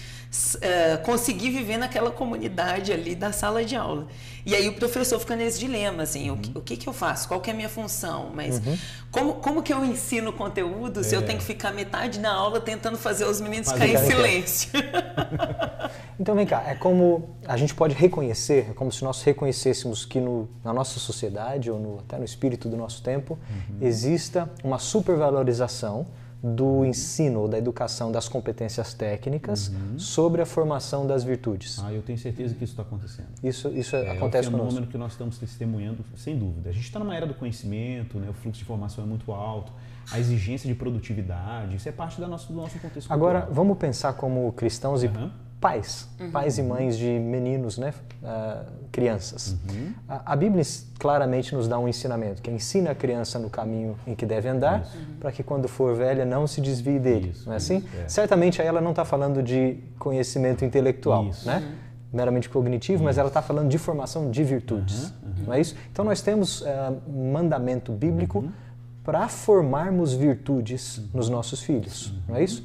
uh, 0.56 1.02
conseguir 1.02 1.50
viver 1.50 1.76
naquela 1.76 2.10
comunidade 2.10 2.92
ali 2.92 3.14
da 3.14 3.32
sala 3.32 3.64
de 3.64 3.76
aula. 3.76 4.06
E 4.44 4.54
aí 4.54 4.68
o 4.68 4.74
professor 4.74 5.18
fica 5.18 5.34
nesse 5.34 5.58
dilema, 5.58 6.04
assim, 6.04 6.30
uhum. 6.30 6.40
o, 6.54 6.58
o, 6.58 6.62
que, 6.62 6.76
que 6.76 6.88
eu 6.88 6.92
faço? 6.92 7.26
Qual 7.26 7.40
que 7.40 7.50
é 7.50 7.52
a 7.52 7.56
minha 7.56 7.68
função? 7.68 8.30
Mas 8.32 8.58
uhum. 8.58 8.78
como, 9.10 9.34
como 9.34 9.62
que 9.62 9.72
eu 9.72 9.84
ensino 9.84 10.32
conteúdo 10.32 11.02
se 11.02 11.14
é. 11.14 11.18
eu 11.18 11.22
tenho 11.22 11.38
que 11.38 11.44
ficar 11.44 11.72
metade 11.72 12.20
na 12.20 12.32
aula 12.32 12.60
tentando 12.60 12.96
fazer 12.96 13.24
os 13.24 13.40
meninos 13.40 13.72
ficarem 13.72 13.94
em 13.94 13.98
silêncio? 13.98 14.70
então 16.18 16.34
vem 16.36 16.46
cá, 16.46 16.62
é 16.64 16.74
como 16.76 17.36
a 17.46 17.56
gente 17.56 17.74
pode 17.74 17.94
reconhecer, 17.94 18.68
é 18.70 18.72
como 18.72 18.92
se 18.92 19.02
nós 19.02 19.22
reconhecêssemos 19.22 20.04
que 20.04 20.20
no, 20.20 20.48
na 20.62 20.72
nossa 20.72 21.00
sociedade 21.00 21.70
ou 21.70 21.80
no, 21.80 21.98
até 21.98 22.16
no 22.16 22.24
espírito 22.24 22.68
do 22.68 22.76
nosso 22.76 23.02
tempo 23.02 23.38
uhum. 23.50 23.78
exista 23.80 24.48
uma 24.62 24.78
supervalorização 24.78 26.06
do 26.42 26.84
ensino 26.84 27.40
ou 27.40 27.48
da 27.48 27.58
educação 27.58 28.12
das 28.12 28.28
competências 28.28 28.94
técnicas 28.94 29.68
uhum. 29.68 29.98
sobre 29.98 30.42
a 30.42 30.46
formação 30.46 31.06
das 31.06 31.24
virtudes. 31.24 31.80
Ah, 31.82 31.92
eu 31.92 32.02
tenho 32.02 32.18
certeza 32.18 32.54
que 32.54 32.62
isso 32.62 32.72
está 32.72 32.82
acontecendo. 32.82 33.28
Isso, 33.42 33.68
isso 33.68 33.96
é, 33.96 34.10
acontece 34.10 34.50
conosco. 34.50 34.64
É 34.64 34.66
um 34.66 34.68
fenômeno 34.68 34.86
que 34.86 34.98
nós 34.98 35.12
estamos 35.12 35.38
testemunhando, 35.38 36.04
sem 36.16 36.38
dúvida. 36.38 36.70
A 36.70 36.72
gente 36.72 36.84
está 36.84 36.98
numa 36.98 37.16
era 37.16 37.26
do 37.26 37.34
conhecimento, 37.34 38.18
né? 38.18 38.28
o 38.28 38.32
fluxo 38.34 38.58
de 38.58 38.64
informação 38.64 39.02
é 39.02 39.06
muito 39.06 39.32
alto, 39.32 39.72
a 40.12 40.18
exigência 40.18 40.68
de 40.68 40.74
produtividade, 40.74 41.76
isso 41.76 41.88
é 41.88 41.92
parte 41.92 42.20
da 42.20 42.28
nossa, 42.28 42.46
do 42.46 42.54
nosso 42.54 42.78
contexto 42.78 43.12
Agora, 43.12 43.40
cultural. 43.40 43.54
vamos 43.54 43.78
pensar 43.78 44.12
como 44.12 44.52
cristãos 44.52 45.02
uhum. 45.02 45.08
e 45.08 45.12
pais, 45.60 46.08
uhum. 46.20 46.30
pais 46.30 46.58
e 46.58 46.62
mães 46.62 46.98
de 46.98 47.06
meninos, 47.06 47.78
né? 47.78 47.92
Uh, 48.22 48.66
crianças. 48.92 49.56
Uhum. 49.68 49.92
A, 50.08 50.32
a, 50.32 50.36
Bíblia 50.36 50.62
claramente 50.98 51.54
nos 51.54 51.66
dá 51.68 51.78
um 51.78 51.88
ensinamento, 51.88 52.42
que 52.42 52.50
ensina 52.50 52.90
a 52.90 52.94
criança 52.94 53.38
no 53.38 53.48
caminho 53.48 53.96
em 54.06 54.14
que 54.14 54.26
deve 54.26 54.48
andar, 54.48 54.86
para 55.20 55.32
que 55.32 55.42
quando 55.42 55.68
for 55.68 55.94
velha 55.94 56.24
não 56.24 56.46
se 56.46 56.60
desvie 56.60 56.98
dele. 56.98 57.30
Isso, 57.30 57.46
não 57.46 57.52
é 57.54 57.56
assim? 57.56 57.84
é. 57.98 58.08
Certamente 58.08 58.60
aí 58.60 58.68
ela 58.68 58.80
não 58.80 58.90
está 58.90 59.04
falando 59.04 59.42
de 59.42 59.78
conhecimento 59.98 60.64
intelectual, 60.64 61.26
isso. 61.28 61.46
né? 61.46 61.58
Uhum. 61.58 61.74
meramente 62.12 62.48
cognitivo, 62.48 63.04
mas 63.04 63.18
ela 63.18 63.28
está 63.28 63.42
falando 63.42 63.68
de 63.68 63.78
formação 63.78 64.30
de 64.30 64.44
virtudes, 64.44 65.12
não 65.46 65.52
é 65.52 65.60
isso? 65.60 65.74
Então 65.90 66.04
nós 66.04 66.22
temos 66.22 66.62
uh, 66.62 66.66
mandamento 67.08 67.92
bíblico 67.92 68.38
uhum. 68.38 68.50
para 69.04 69.28
formarmos 69.28 70.12
virtudes 70.12 71.02
nos 71.12 71.28
nossos 71.28 71.62
filhos, 71.62 72.14
não 72.28 72.36
é 72.36 72.44
isso? 72.44 72.64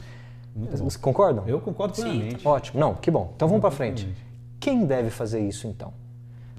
Vocês 0.55 0.97
concordam? 0.97 1.47
Eu 1.47 1.59
concordo 1.59 1.93
plenamente. 1.93 2.47
Ótimo. 2.47 2.79
Não, 2.79 2.95
que 2.95 3.09
bom. 3.09 3.31
Então 3.35 3.47
vamos 3.47 3.61
para 3.61 3.71
frente. 3.71 4.13
Quem 4.59 4.85
deve 4.85 5.09
fazer 5.09 5.39
isso 5.39 5.67
então? 5.67 5.93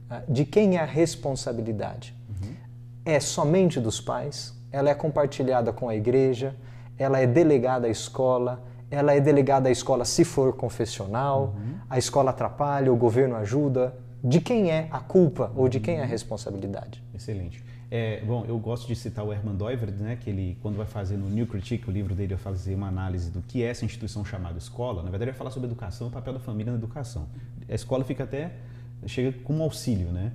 Ah, 0.09 0.23
de 0.29 0.45
quem 0.45 0.77
é 0.77 0.81
a 0.81 0.85
responsabilidade? 0.85 2.15
Uhum. 2.29 2.55
É 3.05 3.21
somente 3.21 3.79
dos 3.81 4.01
pais? 4.01 4.55
Ela 4.71 4.91
é 4.91 4.95
compartilhada 4.95 5.73
com 5.73 5.89
a 5.89 5.95
igreja? 5.95 6.57
Ela 6.99 7.21
é 7.21 7.27
delegada 7.27 7.87
à 7.87 7.91
escola? 7.91 8.63
Ela 8.91 9.15
é 9.15 9.21
delegada 9.21 9.69
à 9.69 9.73
escola 9.73 10.05
se 10.05 10.25
for 10.25 10.55
confessional? 10.55 11.55
Uhum. 11.57 11.75
A 11.89 11.99
escola 11.99 12.31
atrapalha? 12.31 12.93
O 12.93 12.97
governo 12.97 13.37
ajuda? 13.37 13.95
De 14.25 14.41
quem 14.41 14.71
é 14.71 14.89
a 14.91 15.01
culpa 15.01 15.53
ou 15.57 15.69
de 15.69 15.81
quem 15.81 15.97
é 15.97 16.03
a 16.03 16.07
responsabilidade? 16.07 17.03
Excelente. 17.15 17.65
É, 17.95 18.23
bom, 18.25 18.43
eu 18.49 18.59
gosto 18.59 18.89
de 18.89 18.97
citar 18.97 19.23
o 19.23 19.31
Herman 19.31 19.55
Doiverd, 19.55 19.93
né, 20.03 20.17
que 20.17 20.31
ele, 20.31 20.57
quando 20.63 20.77
vai 20.77 20.87
fazer 20.87 21.19
no 21.19 21.29
New 21.29 21.47
Critique, 21.47 21.91
o 21.91 21.93
livro 21.93 22.15
dele, 22.15 22.35
vai 22.35 22.43
fazer 22.43 22.75
uma 22.75 22.89
análise 22.89 23.31
do 23.31 23.43
que 23.43 23.63
é 23.63 23.67
essa 23.67 23.85
instituição 23.85 24.25
chamada 24.25 24.57
escola. 24.57 25.03
Na 25.03 25.11
verdade, 25.11 25.25
ele 25.25 25.33
vai 25.33 25.39
falar 25.39 25.51
sobre 25.51 25.69
educação, 25.69 26.09
o 26.09 26.11
papel 26.11 26.33
da 26.33 26.41
família 26.41 26.73
na 26.73 26.79
educação. 26.79 27.29
A 27.69 27.75
escola 27.75 28.03
fica 28.03 28.25
até, 28.25 28.53
chega 29.07 29.37
como 29.45 29.63
auxílio, 29.63 30.11
né? 30.11 30.33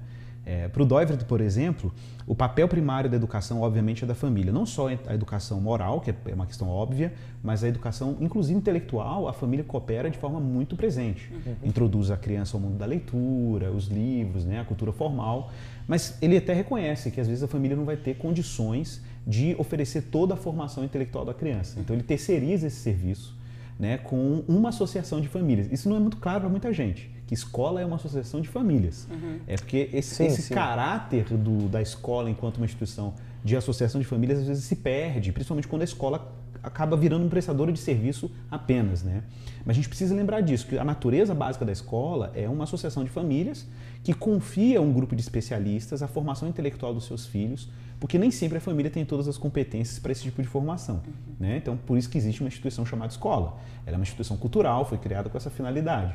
É, 0.47 0.69
Para 0.69 0.81
o 0.81 0.85
Doivert, 0.85 1.25
por 1.25 1.41
exemplo, 1.41 1.93
o 2.25 2.33
papel 2.33 2.69
primário 2.69 3.09
da 3.09 3.17
educação, 3.17 3.59
obviamente, 3.59 4.05
é 4.05 4.07
da 4.07 4.15
família. 4.15 4.49
Não 4.49 4.65
só 4.65 4.87
a 4.87 5.13
educação 5.13 5.59
moral, 5.59 5.99
que 5.99 6.09
é 6.09 6.33
uma 6.33 6.45
questão 6.45 6.69
óbvia, 6.69 7.11
mas 7.43 7.65
a 7.65 7.67
educação, 7.67 8.15
inclusive 8.21 8.57
intelectual, 8.57 9.27
a 9.27 9.33
família 9.33 9.65
coopera 9.65 10.09
de 10.09 10.17
forma 10.17 10.39
muito 10.39 10.77
presente. 10.77 11.29
Uhum. 11.33 11.55
Introduz 11.65 12.09
a 12.11 12.15
criança 12.15 12.55
ao 12.55 12.61
mundo 12.61 12.77
da 12.77 12.85
leitura, 12.85 13.69
os 13.69 13.87
livros, 13.87 14.45
né, 14.45 14.61
a 14.61 14.63
cultura 14.63 14.93
formal. 14.93 15.51
Mas 15.85 16.17
ele 16.21 16.37
até 16.37 16.53
reconhece 16.53 17.11
que 17.11 17.19
às 17.19 17.27
vezes 17.27 17.43
a 17.43 17.47
família 17.47 17.75
não 17.75 17.83
vai 17.83 17.97
ter 17.97 18.15
condições 18.15 19.01
de 19.27 19.53
oferecer 19.59 20.03
toda 20.03 20.35
a 20.35 20.37
formação 20.37 20.81
intelectual 20.81 21.25
da 21.25 21.33
criança. 21.33 21.77
Então 21.77 21.93
ele 21.93 22.03
terceiriza 22.03 22.67
esse 22.67 22.77
serviço 22.77 23.35
né, 23.77 23.97
com 23.97 24.45
uma 24.47 24.69
associação 24.69 25.19
de 25.19 25.27
famílias. 25.27 25.69
Isso 25.73 25.89
não 25.89 25.97
é 25.97 25.99
muito 25.99 26.15
claro 26.15 26.39
para 26.39 26.49
muita 26.49 26.71
gente 26.71 27.16
que 27.27 27.33
escola 27.33 27.81
é 27.81 27.85
uma 27.85 27.97
associação 27.97 28.39
de 28.39 28.47
famílias. 28.47 29.07
Uhum. 29.11 29.39
É 29.45 29.55
porque 29.57 29.89
esse, 29.93 30.15
sim, 30.15 30.25
esse 30.25 30.41
sim. 30.43 30.53
caráter 30.53 31.25
do, 31.25 31.67
da 31.67 31.81
escola 31.81 32.29
enquanto 32.29 32.57
uma 32.57 32.65
instituição 32.65 33.13
de 33.43 33.55
associação 33.55 33.99
de 33.99 34.07
famílias 34.07 34.39
às 34.39 34.47
vezes 34.47 34.63
se 34.63 34.75
perde, 34.77 35.31
principalmente 35.31 35.67
quando 35.67 35.81
a 35.81 35.85
escola 35.85 36.33
acaba 36.67 36.95
virando 36.97 37.25
um 37.25 37.29
prestador 37.29 37.71
de 37.71 37.79
serviço 37.79 38.29
apenas, 38.51 39.03
né? 39.03 39.23
Mas 39.65 39.75
a 39.75 39.77
gente 39.77 39.89
precisa 39.89 40.13
lembrar 40.13 40.41
disso, 40.41 40.67
que 40.67 40.77
a 40.77 40.83
natureza 40.83 41.33
básica 41.33 41.65
da 41.65 41.71
escola 41.71 42.31
é 42.35 42.47
uma 42.47 42.63
associação 42.65 43.03
de 43.03 43.09
famílias 43.09 43.65
que 44.03 44.13
confia 44.13 44.79
a 44.79 44.81
um 44.81 44.93
grupo 44.93 45.15
de 45.15 45.21
especialistas 45.21 46.01
a 46.01 46.07
formação 46.07 46.47
intelectual 46.47 46.93
dos 46.93 47.05
seus 47.05 47.25
filhos, 47.25 47.69
porque 47.99 48.17
nem 48.17 48.31
sempre 48.31 48.57
a 48.59 48.61
família 48.61 48.91
tem 48.91 49.03
todas 49.03 49.27
as 49.27 49.37
competências 49.37 49.99
para 49.99 50.11
esse 50.11 50.23
tipo 50.23 50.41
de 50.41 50.47
formação, 50.47 51.01
uhum. 51.05 51.13
né? 51.39 51.57
Então, 51.57 51.75
por 51.75 51.97
isso 51.97 52.09
que 52.09 52.17
existe 52.17 52.41
uma 52.41 52.47
instituição 52.47 52.85
chamada 52.85 53.11
escola. 53.11 53.57
Ela 53.85 53.95
é 53.95 53.97
uma 53.97 54.03
instituição 54.03 54.37
cultural, 54.37 54.85
foi 54.85 54.97
criada 54.97 55.29
com 55.29 55.37
essa 55.37 55.49
finalidade. 55.49 56.13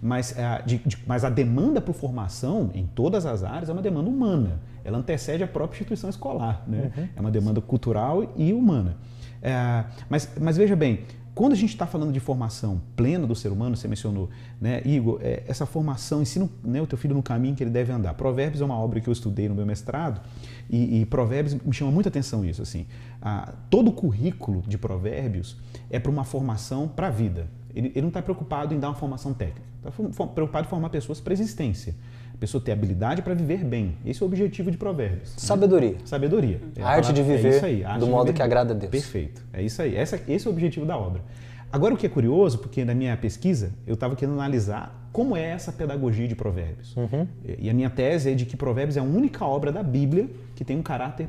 Mas, 0.00 0.38
a, 0.38 0.60
de, 0.60 0.78
de, 0.78 0.98
mas 1.06 1.24
a 1.24 1.30
demanda 1.30 1.80
por 1.80 1.94
formação 1.94 2.70
em 2.74 2.86
todas 2.86 3.26
as 3.26 3.42
áreas 3.42 3.68
é 3.68 3.72
uma 3.72 3.82
demanda 3.82 4.08
humana. 4.08 4.60
Ela 4.84 4.98
antecede 4.98 5.42
a 5.42 5.48
própria 5.48 5.76
instituição 5.76 6.10
escolar. 6.10 6.62
Né? 6.66 6.92
Uhum. 6.96 7.08
É 7.16 7.20
uma 7.20 7.30
demanda 7.30 7.60
cultural 7.60 8.32
e 8.36 8.52
humana. 8.52 8.96
É, 9.44 9.84
mas, 10.08 10.30
mas 10.40 10.56
veja 10.56 10.74
bem, 10.74 11.04
quando 11.34 11.52
a 11.52 11.56
gente 11.56 11.70
está 11.70 11.86
falando 11.86 12.12
de 12.12 12.18
formação 12.20 12.80
plena 12.96 13.26
do 13.26 13.34
ser 13.34 13.52
humano, 13.52 13.76
você 13.76 13.86
mencionou, 13.86 14.30
né, 14.58 14.80
Igor, 14.86 15.18
é, 15.20 15.42
essa 15.46 15.66
formação, 15.66 16.22
ensina 16.22 16.48
né, 16.62 16.80
o 16.80 16.86
teu 16.86 16.96
filho 16.96 17.14
no 17.14 17.22
caminho 17.22 17.54
que 17.54 17.62
ele 17.62 17.70
deve 17.70 17.92
andar. 17.92 18.14
Provérbios 18.14 18.62
é 18.62 18.64
uma 18.64 18.78
obra 18.78 19.00
que 19.00 19.08
eu 19.08 19.12
estudei 19.12 19.48
no 19.48 19.54
meu 19.54 19.66
mestrado 19.66 20.20
e, 20.70 21.00
e 21.00 21.06
Provérbios 21.06 21.54
me 21.54 21.72
chama 21.74 21.90
muita 21.90 22.08
atenção 22.08 22.42
isso. 22.42 22.62
Assim, 22.62 22.86
todo 23.68 23.88
o 23.88 23.92
currículo 23.92 24.62
de 24.62 24.78
Provérbios 24.78 25.58
é 25.90 25.98
para 25.98 26.10
uma 26.10 26.24
formação 26.24 26.88
para 26.88 27.08
a 27.08 27.10
vida. 27.10 27.48
Ele, 27.74 27.88
ele 27.88 28.02
não 28.02 28.08
está 28.08 28.22
preocupado 28.22 28.72
em 28.72 28.78
dar 28.78 28.88
uma 28.88 28.94
formação 28.94 29.34
técnica, 29.34 29.62
está 29.84 30.26
preocupado 30.28 30.66
em 30.66 30.70
formar 30.70 30.88
pessoas 30.88 31.20
para 31.20 31.32
existência. 31.32 31.94
A 32.34 32.36
pessoa 32.38 32.62
ter 32.62 32.72
habilidade 32.72 33.22
para 33.22 33.32
viver 33.32 33.64
bem. 33.64 33.96
Esse 34.04 34.22
é 34.22 34.26
o 34.26 34.28
objetivo 34.28 34.70
de 34.70 34.76
Provérbios. 34.76 35.32
Sabedoria. 35.36 35.92
Né? 35.92 35.98
Sabedoria. 36.04 36.60
É 36.76 36.82
a, 36.82 36.88
arte 36.88 37.12
de 37.12 37.22
viver 37.22 37.62
é 37.62 37.64
aí, 37.64 37.84
arte 37.84 38.00
do 38.00 38.06
de 38.06 38.10
modo 38.10 38.26
viver. 38.26 38.36
que 38.36 38.42
agrada 38.42 38.74
a 38.74 38.76
Deus. 38.76 38.90
Perfeito. 38.90 39.42
É 39.52 39.62
isso 39.62 39.80
aí. 39.80 39.96
Essa, 39.96 40.20
esse 40.28 40.46
é 40.46 40.50
o 40.50 40.52
objetivo 40.52 40.84
da 40.84 40.96
obra. 40.96 41.22
Agora, 41.72 41.94
o 41.94 41.96
que 41.96 42.06
é 42.06 42.08
curioso, 42.08 42.58
porque 42.58 42.84
na 42.84 42.94
minha 42.94 43.16
pesquisa 43.16 43.72
eu 43.86 43.94
estava 43.94 44.14
querendo 44.14 44.34
analisar 44.34 45.08
como 45.12 45.36
é 45.36 45.44
essa 45.44 45.72
pedagogia 45.72 46.26
de 46.26 46.34
Provérbios. 46.34 46.94
Uhum. 46.96 47.26
E 47.58 47.70
a 47.70 47.74
minha 47.74 47.88
tese 47.88 48.30
é 48.30 48.34
de 48.34 48.44
que 48.44 48.56
Provérbios 48.56 48.96
é 48.96 49.00
a 49.00 49.04
única 49.04 49.44
obra 49.44 49.72
da 49.72 49.82
Bíblia 49.82 50.28
que 50.54 50.64
tem 50.64 50.76
um 50.76 50.82
caráter 50.82 51.28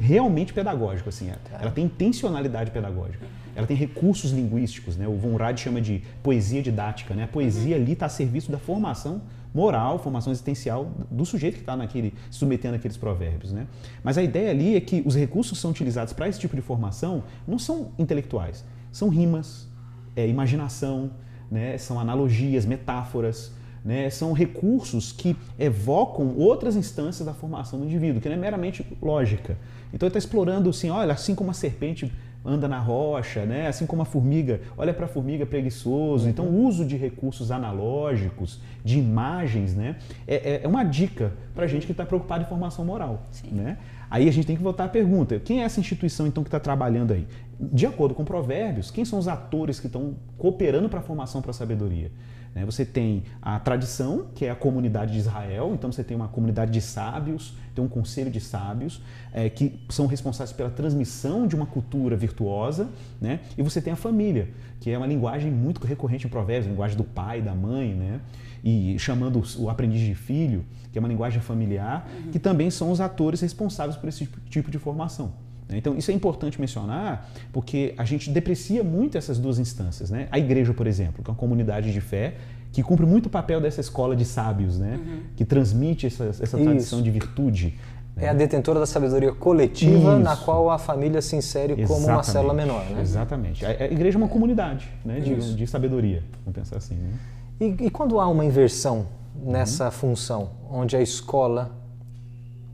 realmente 0.00 0.52
pedagógico. 0.52 1.08
Assim, 1.08 1.26
tá. 1.26 1.58
Ela 1.60 1.70
tem 1.70 1.84
intencionalidade 1.84 2.70
pedagógica 2.70 3.26
ela 3.54 3.66
tem 3.66 3.76
recursos 3.76 4.30
linguísticos, 4.30 4.96
né? 4.96 5.06
O 5.06 5.16
Von 5.16 5.36
Rad 5.36 5.58
chama 5.58 5.80
de 5.80 6.02
poesia 6.22 6.62
didática, 6.62 7.14
né? 7.14 7.24
A 7.24 7.28
poesia 7.28 7.76
ali 7.76 7.92
está 7.92 8.06
a 8.06 8.08
serviço 8.08 8.50
da 8.50 8.58
formação 8.58 9.22
moral, 9.54 9.98
formação 9.98 10.32
existencial 10.32 10.90
do 11.10 11.24
sujeito 11.24 11.54
que 11.54 11.60
está 11.60 11.76
naquele 11.76 12.14
submetendo 12.30 12.76
aqueles 12.76 12.96
provérbios, 12.96 13.52
né? 13.52 13.66
Mas 14.02 14.16
a 14.16 14.22
ideia 14.22 14.50
ali 14.50 14.76
é 14.76 14.80
que 14.80 15.02
os 15.04 15.14
recursos 15.14 15.58
que 15.58 15.62
são 15.62 15.70
utilizados 15.70 16.12
para 16.12 16.28
esse 16.28 16.38
tipo 16.40 16.56
de 16.56 16.62
formação 16.62 17.22
não 17.46 17.58
são 17.58 17.92
intelectuais, 17.98 18.64
são 18.90 19.08
rimas, 19.08 19.68
é, 20.16 20.26
imaginação, 20.26 21.10
né? 21.50 21.76
São 21.78 22.00
analogias, 22.00 22.64
metáforas, 22.64 23.52
né, 23.84 24.08
são 24.10 24.32
recursos 24.32 25.12
que 25.12 25.36
evocam 25.58 26.36
outras 26.36 26.76
instâncias 26.76 27.26
da 27.26 27.34
formação 27.34 27.80
do 27.80 27.84
indivíduo, 27.84 28.20
que 28.20 28.28
não 28.28 28.36
é 28.36 28.38
meramente 28.38 28.86
lógica. 29.00 29.58
Então 29.92 30.06
ele 30.06 30.10
está 30.10 30.18
explorando 30.18 30.70
assim, 30.70 30.88
olha, 30.88 31.12
assim 31.12 31.34
como 31.34 31.50
a 31.50 31.54
serpente 31.54 32.12
anda 32.44 32.66
na 32.66 32.78
rocha, 32.78 33.44
né? 33.44 33.68
assim 33.68 33.86
como 33.86 34.02
a 34.02 34.04
formiga, 34.04 34.60
olha 34.76 34.92
para 34.92 35.04
a 35.04 35.08
formiga 35.08 35.46
preguiçoso. 35.46 36.28
Então, 36.28 36.46
o 36.46 36.64
uso 36.66 36.84
de 36.84 36.96
recursos 36.96 37.50
analógicos, 37.50 38.60
de 38.84 38.98
imagens, 38.98 39.74
né? 39.74 39.96
é, 40.26 40.34
é, 40.34 40.60
é 40.64 40.68
uma 40.68 40.84
dica 40.84 41.32
para 41.54 41.64
a 41.64 41.68
gente 41.68 41.86
que 41.86 41.92
está 41.92 42.04
preocupado 42.04 42.44
em 42.44 42.46
formação 42.46 42.84
moral. 42.84 43.22
Né? 43.50 43.76
Aí 44.10 44.28
a 44.28 44.32
gente 44.32 44.46
tem 44.46 44.56
que 44.56 44.62
voltar 44.62 44.84
à 44.84 44.88
pergunta: 44.88 45.38
quem 45.38 45.62
é 45.62 45.64
essa 45.64 45.80
instituição 45.80 46.26
então 46.26 46.42
que 46.42 46.48
está 46.48 46.60
trabalhando 46.60 47.12
aí? 47.12 47.26
De 47.58 47.86
acordo 47.86 48.14
com 48.14 48.24
Provérbios, 48.24 48.90
quem 48.90 49.04
são 49.04 49.18
os 49.18 49.28
atores 49.28 49.78
que 49.78 49.86
estão 49.86 50.14
cooperando 50.36 50.88
para 50.88 50.98
a 50.98 51.02
formação 51.02 51.40
para 51.40 51.52
a 51.52 51.54
sabedoria? 51.54 52.10
Né? 52.54 52.64
Você 52.64 52.84
tem 52.84 53.24
a 53.40 53.58
tradição, 53.58 54.26
que 54.34 54.44
é 54.44 54.50
a 54.50 54.54
comunidade 54.54 55.12
de 55.12 55.18
Israel, 55.18 55.72
então 55.74 55.90
você 55.90 56.04
tem 56.04 56.16
uma 56.16 56.28
comunidade 56.28 56.70
de 56.70 56.80
sábios, 56.80 57.54
tem 57.74 57.82
um 57.82 57.88
conselho 57.88 58.30
de 58.30 58.40
sábios, 58.40 59.00
é, 59.32 59.48
que 59.48 59.80
são 59.88 60.06
responsáveis 60.06 60.54
pela 60.54 60.70
transmissão 60.70 61.46
de 61.46 61.56
uma 61.56 61.66
cultura 61.66 62.16
virtuosa, 62.16 62.88
né? 63.20 63.40
e 63.56 63.62
você 63.62 63.80
tem 63.80 63.92
a 63.92 63.96
família, 63.96 64.48
que 64.80 64.90
é 64.90 64.98
uma 64.98 65.06
linguagem 65.06 65.50
muito 65.50 65.84
recorrente 65.86 66.26
em 66.26 66.30
Provérbios, 66.30 66.66
a 66.66 66.70
linguagem 66.70 66.96
do 66.96 67.04
pai, 67.04 67.40
da 67.40 67.54
mãe, 67.54 67.94
né? 67.94 68.20
e 68.62 68.98
chamando 68.98 69.42
o 69.58 69.68
aprendiz 69.68 70.00
de 70.00 70.14
filho, 70.14 70.64
que 70.92 70.98
é 70.98 71.00
uma 71.00 71.08
linguagem 71.08 71.40
familiar, 71.40 72.08
uhum. 72.08 72.30
que 72.30 72.38
também 72.38 72.70
são 72.70 72.90
os 72.90 73.00
atores 73.00 73.40
responsáveis 73.40 73.96
por 73.96 74.08
esse 74.08 74.28
tipo 74.48 74.70
de 74.70 74.78
formação. 74.78 75.32
Né? 75.72 75.78
Então, 75.78 75.96
isso 75.96 76.10
é 76.10 76.14
importante 76.14 76.60
mencionar, 76.60 77.30
porque 77.52 77.94
a 77.96 78.04
gente 78.04 78.30
deprecia 78.30 78.84
muito 78.84 79.18
essas 79.18 79.38
duas 79.38 79.58
instâncias. 79.58 80.10
Né? 80.10 80.28
A 80.30 80.38
igreja, 80.38 80.72
por 80.72 80.86
exemplo, 80.86 81.22
que 81.22 81.30
é 81.30 81.32
uma 81.32 81.38
comunidade 81.38 81.92
de 81.92 82.00
fé, 82.00 82.34
que 82.72 82.82
cumpre 82.82 83.04
muito 83.04 83.26
o 83.26 83.30
papel 83.30 83.60
dessa 83.60 83.80
escola 83.80 84.16
de 84.16 84.24
sábios, 84.24 84.78
né? 84.78 84.98
Uhum. 84.98 85.20
que 85.36 85.44
transmite 85.44 86.06
essa, 86.06 86.24
essa 86.24 86.56
tradição 86.56 87.02
de 87.02 87.10
virtude. 87.10 87.78
Né? 88.16 88.24
É 88.24 88.28
a 88.30 88.32
detentora 88.32 88.80
da 88.80 88.86
sabedoria 88.86 89.32
coletiva, 89.32 90.14
Isso. 90.14 90.18
na 90.18 90.36
qual 90.36 90.70
a 90.70 90.78
família 90.78 91.20
se 91.20 91.36
insere 91.36 91.74
Exatamente. 91.74 91.88
como 91.88 92.06
uma 92.06 92.22
célula 92.22 92.54
menor. 92.54 92.84
Né? 92.86 93.02
Exatamente. 93.02 93.64
A, 93.64 93.68
a, 93.68 93.84
igreja 93.84 94.16
é 94.16 94.20
uma 94.20 94.28
comunidade 94.28 94.88
né? 95.04 95.20
de, 95.20 95.54
de, 95.54 95.66
sabedoria, 95.66 96.22
vamos 96.44 96.58
pensar 96.58 96.78
assim. 96.78 96.94
Né? 96.94 97.12
E, 97.60 97.86
e, 97.86 97.90
quando 97.90 98.18
há 98.18 98.26
uma 98.26 98.44
inversão 98.44 99.06
nessa 99.44 99.86
uhum. 99.86 99.90
função, 99.90 100.50
onde 100.70 100.96
a 100.96 101.02
escola 101.02 101.70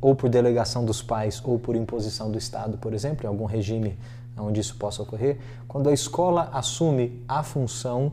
ou 0.01 0.15
por 0.15 0.29
delegação 0.29 0.85
dos 0.85 1.03
pais 1.03 1.41
ou 1.45 1.59
por 1.59 1.75
imposição 1.75 2.31
do 2.31 2.39
Estado, 2.39 2.79
por 2.79 2.93
exemplo, 2.93 3.25
em 3.25 3.29
algum 3.29 3.45
regime 3.45 3.99
onde 4.37 4.61
isso 4.61 4.77
possa 4.77 5.03
ocorrer, 5.03 5.39
quando 5.67 5.89
a 5.89 5.93
escola 5.93 6.49
assume 6.53 7.25
a 7.27 7.43
função 7.43 8.13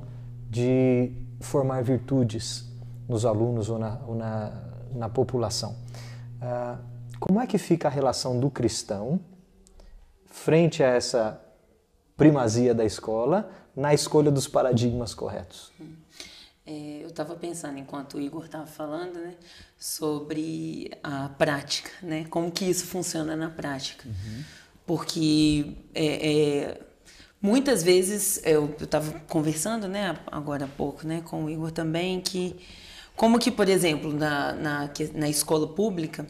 de 0.50 1.12
formar 1.40 1.84
virtudes 1.84 2.68
nos 3.08 3.26
alunos 3.26 3.70
ou 3.70 3.78
na, 3.78 4.00
ou 4.08 4.16
na, 4.16 4.52
na 4.94 5.10
população. 5.10 5.76
Uh, 6.42 6.78
como 7.20 7.40
é 7.40 7.48
que 7.48 7.58
fica 7.58 7.88
a 7.88 7.92
relação 7.92 8.40
do 8.40 8.50
cristão 8.50 9.20
frente 10.26 10.84
a 10.84 10.88
essa 10.88 11.40
primazia 12.18 12.74
da 12.74 12.84
escola 12.84 13.50
na 13.76 13.94
escolha 13.94 14.32
dos 14.32 14.48
paradigmas 14.48 15.14
corretos? 15.14 15.72
É, 16.68 17.00
eu 17.04 17.10
estava 17.10 17.36
pensando, 17.36 17.78
enquanto 17.78 18.18
o 18.18 18.22
Igor 18.22 18.46
estava 18.46 18.66
falando, 18.66 19.20
né, 19.20 19.36
sobre 19.78 20.92
a 21.04 21.30
prática, 21.30 21.92
né, 22.02 22.26
como 22.30 22.52
que 22.52 22.66
isso 22.66 22.88
funciona 22.88 23.36
na 23.36 23.50
prática. 23.50 24.08
Uhum. 24.08 24.44
Porque 24.84 25.74
é, 25.94 26.30
é, 26.30 26.82
muitas 27.40 27.84
vezes, 27.84 28.42
eu 28.44 28.76
estava 28.80 29.20
conversando 29.28 29.88
né, 29.88 30.18
agora 30.28 30.66
há 30.66 30.68
pouco 30.68 31.06
né, 31.06 31.22
com 31.24 31.46
o 31.46 31.50
Igor 31.50 31.72
também, 31.72 32.20
que 32.20 32.56
como 33.16 33.40
que, 33.40 33.52
por 33.52 33.70
exemplo, 33.70 34.12
na, 34.12 34.54
na, 34.54 34.90
na 35.14 35.30
escola 35.30 35.68
pública, 35.68 36.26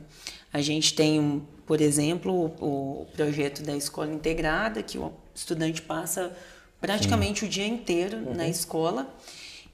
a 0.52 0.62
gente 0.62 0.94
tem, 0.94 1.46
por 1.66 1.82
exemplo, 1.82 2.54
o, 2.60 3.02
o 3.02 3.06
projeto 3.14 3.64
da 3.64 3.76
escola 3.76 4.12
integrada, 4.12 4.84
que 4.84 4.98
o 4.98 5.12
estudante 5.34 5.82
passa 5.82 6.36
praticamente 6.80 7.40
Sim. 7.40 7.46
o 7.46 7.50
dia 7.50 7.68
inteiro 7.68 8.18
uhum. 8.18 8.36
na 8.36 8.48
escola. 8.48 9.10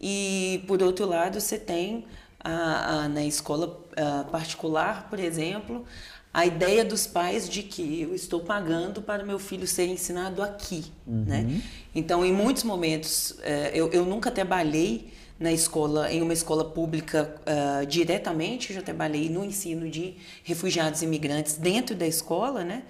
E, 0.01 0.63
por 0.67 0.81
outro 0.81 1.05
lado, 1.05 1.39
você 1.39 1.59
tem 1.59 2.05
a, 2.39 3.03
a, 3.03 3.09
na 3.09 3.23
escola 3.23 3.85
a, 3.95 4.23
particular, 4.23 5.07
por 5.09 5.19
exemplo, 5.19 5.85
a 6.33 6.45
ideia 6.45 6.83
dos 6.83 7.05
pais 7.05 7.47
de 7.47 7.61
que 7.61 8.01
eu 8.01 8.15
estou 8.15 8.39
pagando 8.39 9.01
para 9.01 9.23
meu 9.23 9.37
filho 9.37 9.67
ser 9.67 9.85
ensinado 9.85 10.41
aqui. 10.41 10.85
Uhum. 11.05 11.25
Né? 11.27 11.61
Então, 11.93 12.25
em 12.25 12.33
muitos 12.33 12.63
momentos, 12.63 13.35
é, 13.43 13.71
eu, 13.73 13.91
eu 13.91 14.05
nunca 14.05 14.31
trabalhei 14.31 15.11
na 15.39 15.51
escola, 15.51 16.11
em 16.11 16.21
uma 16.21 16.33
escola 16.33 16.63
pública 16.63 17.35
uh, 17.41 17.85
diretamente, 17.87 18.73
já 18.73 18.81
trabalhei 18.81 19.27
no 19.27 19.43
ensino 19.43 19.89
de 19.89 20.15
refugiados 20.43 21.01
e 21.01 21.05
imigrantes 21.05 21.55
dentro 21.55 21.95
da 21.95 22.05
escola, 22.05 22.63
né? 22.63 22.83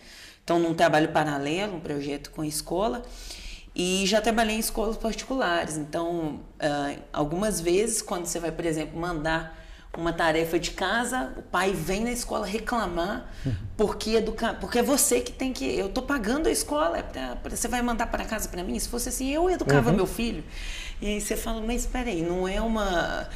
Então, 0.43 0.59
num 0.59 0.73
trabalho 0.73 1.13
paralelo, 1.13 1.77
um 1.77 1.79
projeto 1.79 2.29
com 2.31 2.41
a 2.41 2.47
escola. 2.47 3.03
E 3.73 4.05
já 4.05 4.19
trabalhei 4.19 4.55
em 4.55 4.59
escolas 4.59 4.97
particulares. 4.97 5.77
Então, 5.77 6.41
uh, 6.59 7.01
algumas 7.13 7.61
vezes, 7.61 8.01
quando 8.01 8.25
você 8.25 8.39
vai, 8.39 8.51
por 8.51 8.65
exemplo, 8.65 8.99
mandar 8.99 9.57
uma 9.97 10.13
tarefa 10.13 10.57
de 10.57 10.71
casa, 10.71 11.33
o 11.35 11.41
pai 11.41 11.73
vem 11.73 12.01
na 12.01 12.11
escola 12.11 12.45
reclamar 12.45 13.29
porque 13.75 14.11
educar, 14.11 14.53
porque 14.53 14.79
é 14.79 14.83
você 14.83 15.19
que 15.19 15.33
tem 15.33 15.51
que, 15.51 15.65
eu 15.65 15.89
tô 15.89 16.01
pagando 16.01 16.47
a 16.47 16.51
escola, 16.51 16.99
é 16.99 17.03
pra 17.03 17.49
você 17.49 17.67
vai 17.67 17.81
mandar 17.81 18.07
para 18.07 18.23
casa 18.23 18.47
para 18.47 18.63
mim. 18.63 18.79
Se 18.79 18.87
fosse 18.87 19.09
assim, 19.09 19.29
eu 19.29 19.49
educava 19.49 19.89
uhum. 19.89 19.97
meu 19.97 20.07
filho. 20.07 20.43
E 21.01 21.07
aí 21.07 21.19
você 21.19 21.35
fala, 21.35 21.59
mas 21.61 21.81
espera 21.81 22.09
aí, 22.09 22.21
não 22.21 22.47
é 22.47 22.61
uma 22.61 23.27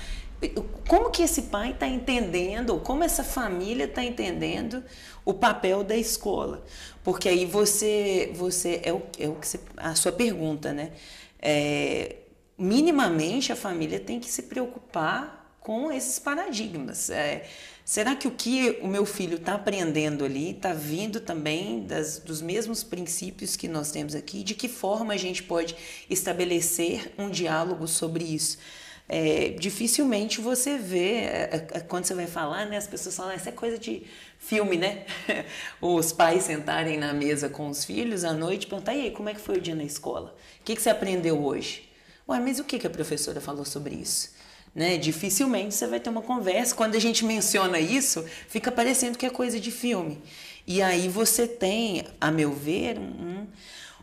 como 0.87 1.09
que 1.09 1.23
esse 1.23 1.43
pai 1.43 1.71
está 1.71 1.87
entendendo, 1.87 2.79
como 2.79 3.03
essa 3.03 3.23
família 3.23 3.85
está 3.85 4.03
entendendo 4.03 4.83
o 5.23 5.33
papel 5.33 5.83
da 5.83 5.95
escola? 5.95 6.63
Porque 7.03 7.29
aí 7.29 7.45
você, 7.45 8.31
você 8.35 8.81
é 8.83 8.93
o, 8.93 9.01
é 9.17 9.27
o 9.27 9.35
que 9.35 9.47
você, 9.47 9.59
a 9.77 9.95
sua 9.95 10.11
pergunta, 10.11 10.73
né? 10.73 10.91
É, 11.39 12.17
minimamente 12.57 13.51
a 13.51 13.55
família 13.55 13.99
tem 13.99 14.19
que 14.19 14.29
se 14.29 14.43
preocupar 14.43 15.57
com 15.59 15.91
esses 15.91 16.19
paradigmas. 16.19 17.09
É, 17.09 17.47
será 17.83 18.15
que 18.15 18.27
o 18.27 18.31
que 18.31 18.77
o 18.81 18.87
meu 18.87 19.05
filho 19.05 19.37
está 19.37 19.55
aprendendo 19.55 20.23
ali 20.23 20.51
está 20.51 20.73
vindo 20.73 21.19
também 21.19 21.81
das, 21.81 22.19
dos 22.19 22.41
mesmos 22.41 22.83
princípios 22.83 23.55
que 23.55 23.67
nós 23.67 23.91
temos 23.91 24.13
aqui? 24.13 24.43
De 24.43 24.53
que 24.53 24.67
forma 24.67 25.13
a 25.13 25.17
gente 25.17 25.41
pode 25.41 25.75
estabelecer 26.09 27.13
um 27.17 27.29
diálogo 27.29 27.87
sobre 27.87 28.23
isso? 28.23 28.59
É, 29.07 29.49
dificilmente 29.49 30.41
você 30.41 30.77
vê, 30.77 31.17
é, 31.17 31.67
é, 31.73 31.79
quando 31.79 32.05
você 32.05 32.13
vai 32.13 32.25
falar, 32.25 32.65
né, 32.65 32.77
as 32.77 32.87
pessoas 32.87 33.15
falam, 33.15 33.31
essa 33.31 33.49
é 33.49 33.51
coisa 33.51 33.77
de 33.77 34.03
filme, 34.39 34.77
né? 34.77 35.05
os 35.79 36.11
pais 36.11 36.43
sentarem 36.43 36.97
na 36.97 37.13
mesa 37.13 37.47
com 37.47 37.69
os 37.69 37.85
filhos 37.85 38.23
à 38.23 38.33
noite 38.33 38.63
e 38.63 38.67
perguntar, 38.67 38.95
e 38.95 39.01
aí, 39.01 39.11
como 39.11 39.29
é 39.29 39.33
que 39.33 39.41
foi 39.41 39.57
o 39.57 39.61
dia 39.61 39.75
na 39.75 39.83
escola? 39.83 40.35
O 40.59 40.63
que, 40.63 40.75
que 40.75 40.81
você 40.81 40.89
aprendeu 40.89 41.43
hoje? 41.43 41.89
Ué, 42.27 42.39
mas 42.39 42.59
o 42.59 42.63
que, 42.63 42.79
que 42.79 42.87
a 42.87 42.89
professora 42.89 43.39
falou 43.39 43.63
sobre 43.63 43.93
isso? 43.93 44.33
Né? 44.73 44.97
Dificilmente 44.97 45.75
você 45.75 45.85
vai 45.87 45.99
ter 45.99 46.09
uma 46.09 46.23
conversa. 46.23 46.75
Quando 46.75 46.95
a 46.95 46.99
gente 46.99 47.23
menciona 47.23 47.79
isso, 47.79 48.25
fica 48.49 48.71
parecendo 48.71 49.17
que 49.17 49.25
é 49.25 49.29
coisa 49.29 49.59
de 49.59 49.71
filme. 49.71 50.21
E 50.67 50.81
aí 50.81 51.07
você 51.07 51.47
tem, 51.47 52.03
a 52.19 52.31
meu 52.31 52.51
ver, 52.51 52.97
um, 52.97 53.45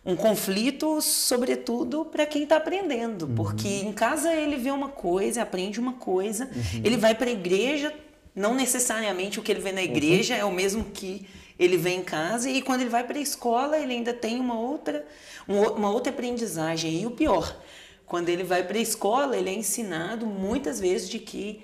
um 0.05 0.17
conflito, 0.17 1.01
sobretudo, 1.01 2.05
para 2.05 2.27
quem 2.27 2.43
está 2.43 2.57
aprendendo, 2.57 3.27
uhum. 3.27 3.35
porque 3.35 3.69
em 3.69 3.93
casa 3.93 4.35
ele 4.35 4.57
vê 4.57 4.71
uma 4.71 4.88
coisa, 4.88 5.43
aprende 5.43 5.79
uma 5.79 5.93
coisa, 5.93 6.47
uhum. 6.47 6.81
ele 6.83 6.97
vai 6.97 7.15
para 7.15 7.29
a 7.29 7.33
igreja, 7.33 7.95
não 8.35 8.55
necessariamente 8.55 9.38
o 9.38 9.43
que 9.43 9.53
ele 9.53 9.61
vê 9.61 9.71
na 9.71 9.81
uhum. 9.81 9.87
igreja 9.87 10.35
uhum. 10.35 10.41
é 10.41 10.45
o 10.45 10.51
mesmo 10.51 10.85
que 10.87 11.27
ele 11.59 11.77
vê 11.77 11.91
em 11.91 12.03
casa, 12.03 12.51
e 12.51 12.61
quando 12.61 12.81
ele 12.81 12.91
vai 12.91 13.05
para 13.05 13.17
a 13.17 13.21
escola, 13.21 13.79
ele 13.79 13.93
ainda 13.93 14.12
tem 14.12 14.41
uma 14.41 14.59
outra, 14.59 15.07
uma 15.47 15.91
outra 15.91 16.12
aprendizagem. 16.12 17.01
E 17.01 17.07
o 17.07 17.12
pior, 17.12 17.57
quando 18.05 18.29
ele 18.29 18.43
vai 18.43 18.65
para 18.65 18.79
a 18.79 18.81
escola, 18.81 19.37
ele 19.37 19.51
é 19.51 19.55
ensinado 19.55 20.27
muitas 20.27 20.81
vezes 20.81 21.09
de 21.09 21.21
que 21.21 21.62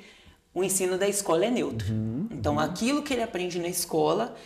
o 0.54 0.62
ensino 0.62 0.96
da 0.96 1.08
escola 1.08 1.46
é 1.46 1.50
neutro. 1.50 1.92
Uhum. 1.92 2.28
Então, 2.30 2.54
uhum. 2.54 2.60
aquilo 2.60 3.02
que 3.02 3.12
ele 3.12 3.22
aprende 3.22 3.58
na 3.58 3.68
escola 3.68 4.36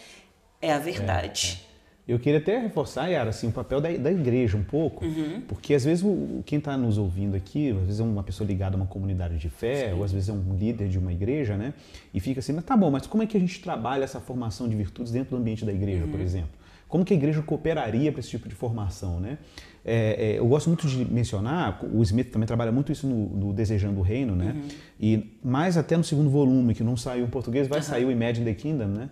é 0.61 0.73
a 0.73 0.79
verdade. 0.79 1.61
É, 1.63 1.69
é. 1.69 1.72
Eu 2.07 2.19
queria 2.19 2.41
até 2.41 2.59
reforçar, 2.59 3.07
Yara, 3.07 3.31
assim, 3.31 3.47
o 3.49 3.53
papel 3.53 3.81
da, 3.81 3.89
da 3.97 4.11
igreja 4.11 4.57
um 4.57 4.65
pouco, 4.65 5.05
uhum. 5.05 5.41
porque 5.47 5.73
às 5.73 5.85
vezes 5.85 6.03
o, 6.03 6.43
quem 6.45 6.59
está 6.59 6.77
nos 6.77 6.99
ouvindo 6.99 7.37
aqui, 7.37 7.71
às 7.71 7.85
vezes 7.85 8.01
é 8.01 8.03
uma 8.03 8.25
pessoa 8.25 8.47
ligada 8.47 8.75
a 8.75 8.77
uma 8.77 8.87
comunidade 8.87 9.39
de 9.39 9.49
fé, 9.49 9.91
Sim. 9.91 9.95
ou 9.95 10.05
às 10.05 10.11
vezes 10.11 10.29
é 10.29 10.33
um 10.33 10.57
líder 10.57 10.89
de 10.89 10.99
uma 10.99 11.13
igreja, 11.13 11.57
né? 11.57 11.73
E 12.13 12.19
fica 12.19 12.41
assim, 12.41 12.53
mas 12.53 12.65
tá 12.65 12.77
bom, 12.77 12.91
mas 12.91 13.07
como 13.07 13.23
é 13.23 13.27
que 13.27 13.37
a 13.37 13.41
gente 13.41 13.61
trabalha 13.61 14.03
essa 14.03 14.21
formação 14.21 14.69
de 14.69 14.75
virtudes 14.75 15.13
dentro 15.13 15.31
do 15.31 15.37
ambiente 15.37 15.65
da 15.65 15.73
igreja, 15.73 16.05
uhum. 16.05 16.11
por 16.11 16.21
exemplo? 16.21 16.51
Como 16.89 17.05
que 17.05 17.15
a 17.15 17.17
igreja 17.17 17.41
cooperaria 17.41 18.11
para 18.11 18.21
esse 18.21 18.29
tipo 18.29 18.49
de 18.49 18.55
formação, 18.55 19.21
né? 19.21 19.39
É, 19.85 20.35
é, 20.35 20.39
eu 20.39 20.47
gosto 20.47 20.67
muito 20.69 20.87
de 20.87 21.05
mencionar, 21.05 21.83
o 21.83 22.03
Smith 22.03 22.31
também 22.31 22.47
trabalha 22.47 22.71
muito 22.71 22.93
isso 22.93 23.07
no, 23.07 23.29
no 23.29 23.53
Desejando 23.53 24.01
o 24.01 24.03
Reino, 24.03 24.37
né? 24.37 24.55
Uhum. 24.55 24.69
E 25.01 25.39
mais 25.43 25.77
até 25.77 25.97
no 25.97 26.05
segundo 26.05 26.29
volume, 26.29 26.75
que 26.75 26.85
não 26.85 26.97
saiu 26.97 27.25
em 27.25 27.29
português, 27.29 27.67
vai 27.67 27.81
sair 27.81 28.05
o 28.05 28.11
Imagine 28.11 28.45
the 28.45 28.55
Kingdom, 28.55 28.89
né? 28.89 29.09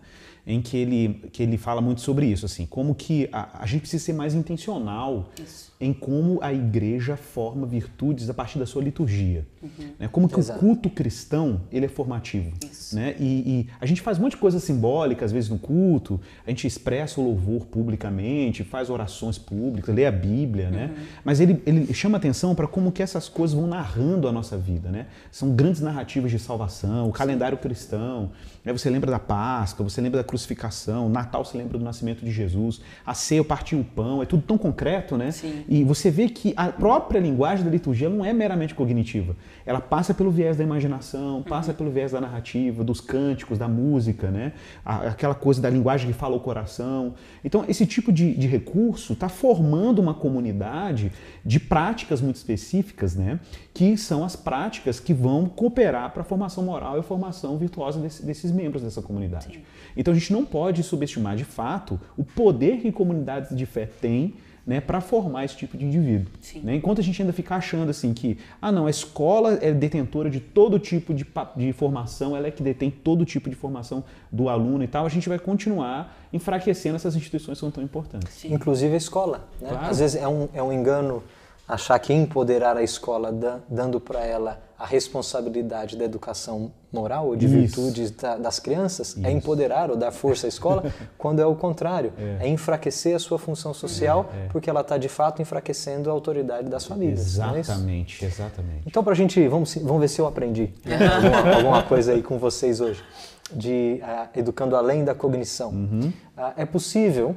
Em 0.47 0.61
que 0.61 0.77
ele, 0.77 1.29
que 1.33 1.43
ele 1.43 1.57
fala 1.57 1.81
muito 1.81 2.01
sobre 2.01 2.27
isso, 2.27 2.47
assim, 2.47 2.67
como 2.67 2.95
que 2.95 3.29
a, 3.33 3.63
a 3.63 3.67
gente 3.67 3.83
precisa 3.83 4.05
ser 4.05 4.13
mais 4.13 4.35
intencional 4.35 5.31
isso. 5.39 5.70
Em 5.81 5.95
como 5.95 6.39
a 6.43 6.53
igreja 6.53 7.17
forma 7.17 7.67
virtudes 7.67 8.29
a 8.29 8.35
partir 8.35 8.59
da 8.59 8.67
sua 8.67 8.83
liturgia. 8.83 9.47
Uhum. 9.63 9.91
Né? 9.99 10.09
Como 10.13 10.29
que 10.29 10.39
Exato. 10.39 10.59
o 10.59 10.61
culto 10.61 10.91
cristão 10.91 11.63
ele 11.73 11.87
é 11.87 11.89
formativo. 11.89 12.53
Isso. 12.71 12.95
Né? 12.95 13.17
E, 13.19 13.25
e, 13.25 13.69
a 13.81 13.87
gente 13.87 14.03
faz 14.03 14.19
um 14.19 14.23
monte 14.23 14.33
de 14.33 14.37
coisa 14.37 14.61
simbólica, 14.61 15.25
às 15.25 15.33
vezes 15.33 15.49
no 15.49 15.59
culto, 15.59 16.21
a 16.47 16.51
gente 16.51 16.67
expressa 16.67 17.19
o 17.19 17.25
louvor 17.25 17.65
publicamente, 17.67 18.63
faz 18.63 18.91
orações 18.91 19.39
públicas, 19.39 19.95
lê 19.95 20.05
a 20.05 20.13
Bíblia, 20.13 20.71
né? 20.71 20.91
Uhum. 20.95 21.05
Mas 21.25 21.41
ele, 21.41 21.63
ele 21.65 21.95
chama 21.95 22.19
atenção 22.19 22.55
para 22.55 22.67
como 22.67 22.93
que 22.93 23.03
essas 23.03 23.29
coisas 23.29 23.57
vão 23.57 23.67
narrando 23.67 24.29
a 24.29 24.33
nossa 24.33 24.59
vida, 24.59 24.91
né? 24.91 25.07
São 25.31 25.55
grandes 25.55 25.81
narrativas 25.81 26.31
de 26.31 26.39
salvação, 26.39 27.09
o 27.09 27.13
calendário 27.13 27.57
cristão, 27.57 28.33
né? 28.65 28.73
você 28.73 28.91
lembra 28.91 29.11
da 29.11 29.19
Páscoa, 29.19 29.89
você 29.89 30.01
lembra 30.01 30.19
da 30.19 30.25
crucificação, 30.25 31.09
Natal 31.09 31.45
você 31.45 31.57
lembra 31.57 31.79
do 31.79 31.85
nascimento 31.85 32.25
de 32.25 32.31
Jesus, 32.31 32.81
a 33.07 33.15
ceia, 33.15 33.43
partir 33.43 33.77
o 33.77 33.85
pão, 33.85 34.23
é 34.23 34.27
tudo 34.27 34.43
tão 34.43 34.59
concreto, 34.59 35.17
né? 35.17 35.31
Sim. 35.31 35.65
E 35.71 35.85
você 35.85 36.11
vê 36.11 36.29
que 36.29 36.53
a 36.57 36.67
própria 36.67 37.21
linguagem 37.21 37.65
da 37.65 37.71
liturgia 37.71 38.09
não 38.09 38.25
é 38.25 38.33
meramente 38.33 38.75
cognitiva. 38.75 39.37
Ela 39.65 39.81
passa 39.81 40.13
pelo 40.13 40.29
viés 40.29 40.57
da 40.57 40.65
imaginação, 40.65 41.45
passa 41.45 41.71
uhum. 41.71 41.77
pelo 41.77 41.91
viés 41.93 42.11
da 42.11 42.21
narrativa, 42.21 42.83
dos 42.83 43.01
cânticos, 43.01 43.57
da 43.57 43.69
música, 43.69 44.33
né? 44.33 44.53
Aquela 44.85 45.33
coisa 45.33 45.63
da 45.63 45.71
linguagem 45.71 46.09
que 46.09 46.13
fala 46.13 46.35
o 46.35 46.41
coração. 46.41 47.15
Então, 47.45 47.65
esse 47.69 47.87
tipo 47.87 48.11
de, 48.11 48.35
de 48.35 48.49
recurso 48.49 49.13
está 49.13 49.29
formando 49.29 50.01
uma 50.01 50.13
comunidade 50.13 51.13
de 51.45 51.61
práticas 51.61 52.21
muito 52.21 52.35
específicas, 52.35 53.15
né? 53.15 53.39
Que 53.73 53.97
são 53.97 54.25
as 54.25 54.35
práticas 54.35 54.99
que 54.99 55.15
vão 55.15 55.47
cooperar 55.47 56.11
para 56.11 56.23
a 56.23 56.25
formação 56.25 56.65
moral 56.65 56.97
e 56.97 56.99
a 56.99 57.05
formação 57.05 57.57
virtuosa 57.57 58.01
desse, 58.01 58.27
desses 58.27 58.51
membros 58.51 58.83
dessa 58.83 59.01
comunidade. 59.01 59.59
Sim. 59.59 59.63
Então, 59.97 60.13
a 60.13 60.17
gente 60.17 60.33
não 60.33 60.45
pode 60.45 60.83
subestimar 60.83 61.37
de 61.37 61.45
fato 61.45 62.01
o 62.17 62.25
poder 62.25 62.79
que 62.79 62.91
comunidades 62.91 63.57
de 63.57 63.67
fé 63.67 63.87
têm 63.87 64.35
né, 64.67 64.81
para 64.81 65.01
formar 65.01 65.45
esse 65.45 65.57
tipo 65.57 65.77
de 65.77 65.85
indivíduo. 65.85 66.33
Né? 66.63 66.77
Enquanto 66.77 67.01
a 67.01 67.05
gente 67.05 67.21
ainda 67.21 67.33
fica 67.33 67.57
achando 67.57 67.91
assim 67.91 68.13
que, 68.13 68.39
ah 68.61 68.71
não, 68.71 68.87
a 68.87 68.91
escola 68.91 69.59
é 69.61 69.73
detentora 69.73 70.31
de 70.31 70.41
todo 70.41 70.79
tipo 70.79 71.13
de, 71.15 71.27
de 71.57 71.73
formação, 71.73 72.37
ela 72.37 72.47
é 72.47 72.51
que 72.51 72.63
detém 72.63 72.91
todo 72.91 73.25
tipo 73.25 73.49
de 73.49 73.57
formação 73.57 74.05
do 74.31 74.49
aluno 74.49 74.85
e 74.85 74.89
tal, 74.89 75.07
a 75.07 75.09
gente 75.09 75.29
vai 75.29 75.39
continuar 75.39 76.17
enfraquecendo 76.33 76.97
essas 76.97 77.17
instituições 77.17 77.59
que 77.59 77.61
são 77.61 77.71
tão 77.71 77.83
importantes. 77.83 78.33
Sim. 78.35 78.55
Inclusive 78.55 78.95
a 78.95 78.97
escola. 78.97 79.49
Né? 79.61 79.69
Claro. 79.69 79.87
Às 79.87 79.99
vezes 79.99 80.21
é 80.21 80.29
um, 80.29 80.49
é 80.55 80.63
um 80.63 80.73
engano 80.73 81.23
achar 81.71 81.99
que 82.01 82.13
empoderar 82.13 82.77
a 82.77 82.83
escola 82.83 83.33
dando 83.69 84.01
para 84.01 84.25
ela 84.25 84.61
a 84.77 84.85
responsabilidade 84.85 85.97
da 85.97 86.05
educação 86.05 86.73
moral 86.91 87.29
ou 87.29 87.37
de 87.37 87.47
Isso. 87.47 87.55
virtudes 87.55 88.11
da, 88.11 88.37
das 88.37 88.59
crianças 88.59 89.15
é 89.17 89.21
Isso. 89.21 89.29
é 89.29 89.31
empoderar 89.31 89.91
ou 89.91 89.97
dar 89.97 90.11
força 90.11 90.47
à 90.47 90.49
escola, 90.49 90.93
quando 91.17 91.41
é 91.41 91.47
o 91.47 91.55
contrário, 91.55 92.13
é, 92.19 92.47
é 92.47 92.49
enfraquecer 92.49 93.15
a 93.15 93.19
sua 93.19 93.39
função 93.39 93.73
social, 93.73 94.31
é, 94.35 94.47
é. 94.47 94.49
porque 94.49 94.69
ela 94.69 94.81
está 94.81 94.99
de 94.99 95.09
fato 95.09 95.41
enfraquecendo 95.41 96.11
a 96.11 96.13
autoridade 96.13 96.69
das 96.69 96.87
famílias. 96.87 97.21
Exatamente, 97.21 98.25
exatamente. 98.25 98.83
Então, 98.87 99.05
para 99.05 99.13
a 99.13 99.17
gente, 99.17 99.47
vamos, 99.47 99.77
vamos 99.77 100.01
ver 100.01 100.09
se 100.09 100.21
eu 100.21 100.27
aprendi 100.27 100.73
alguma, 101.15 101.57
alguma, 101.57 101.83
coisa 101.85 102.13
aí 102.13 102.23
com 102.23 102.39
vocês 102.39 102.81
hoje, 102.81 103.05
de 103.53 104.01
uh, 104.03 104.29
educando 104.35 104.75
além 104.75 105.05
da 105.05 105.15
cognição. 105.15 105.71
Uhum. 105.71 106.13
Uh, 106.37 106.53
é 106.57 106.65
possível, 106.65 107.37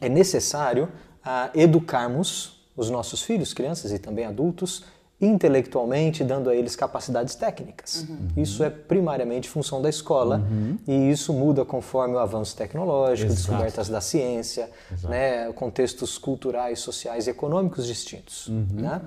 é 0.00 0.08
necessário 0.08 0.88
a 1.22 1.50
educarmos 1.52 2.57
os 2.78 2.88
nossos 2.88 3.22
filhos, 3.22 3.52
crianças 3.52 3.90
e 3.92 3.98
também 3.98 4.24
adultos, 4.24 4.84
intelectualmente, 5.20 6.22
dando 6.22 6.48
a 6.48 6.54
eles 6.54 6.76
capacidades 6.76 7.34
técnicas. 7.34 8.06
Uhum. 8.08 8.28
Isso 8.36 8.62
é 8.62 8.70
primariamente 8.70 9.48
função 9.48 9.82
da 9.82 9.88
escola 9.88 10.36
uhum. 10.36 10.78
e 10.86 11.10
isso 11.10 11.32
muda 11.32 11.64
conforme 11.64 12.14
o 12.14 12.18
avanço 12.20 12.56
tecnológico, 12.56 13.32
Exato. 13.32 13.48
descobertas 13.48 13.88
da 13.88 14.00
ciência, 14.00 14.70
né, 15.02 15.52
contextos 15.54 16.16
culturais, 16.18 16.78
sociais 16.78 17.26
e 17.26 17.30
econômicos 17.30 17.84
distintos. 17.84 18.46
Uhum. 18.46 18.66
Né? 18.74 19.00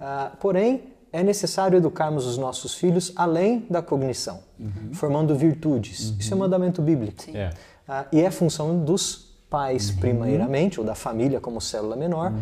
Uh, 0.00 0.36
porém, 0.36 0.84
é 1.12 1.24
necessário 1.24 1.76
educarmos 1.76 2.26
os 2.26 2.38
nossos 2.38 2.74
filhos 2.74 3.12
além 3.16 3.66
da 3.68 3.82
cognição, 3.82 4.38
uhum. 4.60 4.94
formando 4.94 5.34
virtudes. 5.34 6.14
Isso 6.16 6.32
é 6.32 6.34
uhum. 6.34 6.42
mandamento 6.42 6.80
bíblico. 6.80 7.24
Uh, 7.28 8.06
e 8.12 8.20
é 8.20 8.30
função 8.30 8.84
dos 8.84 9.25
pais, 9.48 9.90
uhum. 9.90 9.96
primeiramente, 9.96 10.80
ou 10.80 10.86
da 10.86 10.94
família 10.94 11.40
como 11.40 11.60
célula 11.60 11.96
menor, 11.96 12.32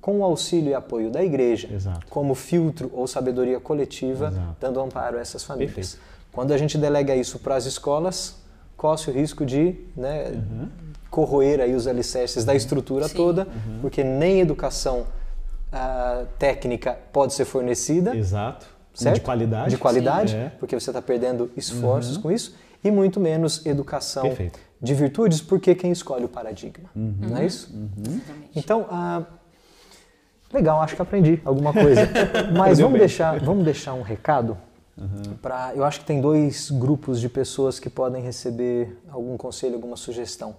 com 0.00 0.20
o 0.20 0.24
auxílio 0.24 0.70
e 0.70 0.74
apoio 0.74 1.10
da 1.10 1.22
igreja, 1.22 1.68
Exato. 1.72 2.06
como 2.08 2.34
filtro 2.34 2.90
ou 2.94 3.06
sabedoria 3.06 3.60
coletiva, 3.60 4.28
Exato. 4.28 4.56
dando 4.60 4.80
amparo 4.80 5.18
a 5.18 5.20
essas 5.20 5.42
famílias. 5.44 5.74
Perfeito. 5.74 6.10
Quando 6.32 6.52
a 6.52 6.58
gente 6.58 6.78
delega 6.78 7.14
isso 7.14 7.38
para 7.38 7.56
as 7.56 7.66
escolas, 7.66 8.36
corre 8.76 9.10
o 9.10 9.14
risco 9.14 9.44
de 9.44 9.76
né, 9.96 10.30
uhum. 10.30 10.68
corroer 11.10 11.60
aí 11.60 11.74
os 11.74 11.86
alicerces 11.86 12.44
da 12.44 12.54
estrutura 12.54 13.08
Sim. 13.08 13.14
toda, 13.14 13.42
uhum. 13.42 13.78
porque 13.82 14.02
nem 14.04 14.40
educação 14.40 15.00
uh, 15.72 16.26
técnica 16.38 16.96
pode 17.12 17.34
ser 17.34 17.44
fornecida. 17.44 18.16
Exato. 18.16 18.66
Certo? 18.94 19.16
De 19.16 19.20
qualidade. 19.20 19.70
De 19.70 19.76
qualidade, 19.78 20.36
é. 20.36 20.52
porque 20.58 20.78
você 20.78 20.90
está 20.90 21.00
perdendo 21.00 21.50
esforços 21.56 22.16
uhum. 22.16 22.22
com 22.22 22.30
isso, 22.30 22.54
e 22.82 22.90
muito 22.90 23.20
menos 23.20 23.64
educação 23.66 24.22
Perfeito. 24.22 24.58
De 24.80 24.94
virtudes, 24.94 25.40
porque 25.40 25.74
quem 25.74 25.92
escolhe 25.92 26.24
o 26.24 26.28
paradigma. 26.28 26.88
Uhum. 26.96 27.14
Não 27.20 27.36
é 27.36 27.46
isso? 27.46 27.70
Uhum. 27.74 28.20
Então, 28.54 28.82
uh, 28.82 29.24
Legal, 30.52 30.82
acho 30.82 30.96
que 30.96 31.02
aprendi 31.02 31.40
alguma 31.44 31.72
coisa. 31.72 32.02
Mas 32.56 32.80
vamos 32.80 32.98
deixar, 32.98 33.38
vamos 33.38 33.64
deixar 33.64 33.94
um 33.94 34.02
recado 34.02 34.58
uhum. 34.98 35.36
para. 35.40 35.72
Eu 35.76 35.84
acho 35.84 36.00
que 36.00 36.06
tem 36.06 36.20
dois 36.20 36.70
grupos 36.72 37.20
de 37.20 37.28
pessoas 37.28 37.78
que 37.78 37.88
podem 37.88 38.20
receber 38.22 38.98
algum 39.10 39.36
conselho, 39.36 39.74
alguma 39.74 39.96
sugestão. 39.96 40.56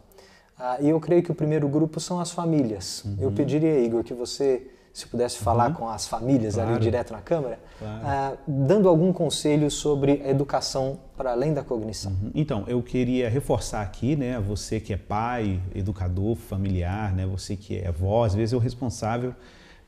Ah, 0.57 0.77
e 0.79 0.89
eu 0.89 0.99
creio 0.99 1.21
que 1.21 1.31
o 1.31 1.35
primeiro 1.35 1.67
grupo 1.67 1.99
são 1.99 2.21
as 2.21 2.31
famílias. 2.31 3.03
Uhum. 3.03 3.17
Eu 3.19 3.31
pediria, 3.31 3.79
Igor, 3.79 4.03
que 4.03 4.13
você, 4.13 4.65
se 4.93 5.07
pudesse 5.07 5.37
falar 5.37 5.69
uhum. 5.69 5.75
com 5.75 5.89
as 5.89 6.07
famílias 6.07 6.55
claro. 6.55 6.71
ali 6.71 6.79
direto 6.79 7.13
na 7.13 7.21
câmera, 7.21 7.59
claro. 7.79 8.01
ah, 8.03 8.33
dando 8.45 8.89
algum 8.89 9.13
conselho 9.13 9.71
sobre 9.71 10.21
a 10.25 10.29
educação 10.29 10.99
para 11.15 11.31
além 11.31 11.53
da 11.53 11.63
cognição. 11.63 12.11
Uhum. 12.11 12.31
Então, 12.35 12.65
eu 12.67 12.81
queria 12.81 13.29
reforçar 13.29 13.81
aqui, 13.81 14.15
né, 14.15 14.39
você 14.39 14.79
que 14.79 14.91
é 14.91 14.97
pai, 14.97 15.61
educador 15.73 16.35
familiar, 16.35 17.13
né, 17.13 17.25
você 17.25 17.55
que 17.55 17.77
é 17.77 17.87
avó, 17.87 18.25
às 18.25 18.35
vezes 18.35 18.53
é 18.53 18.57
o 18.57 18.59
responsável 18.59 19.33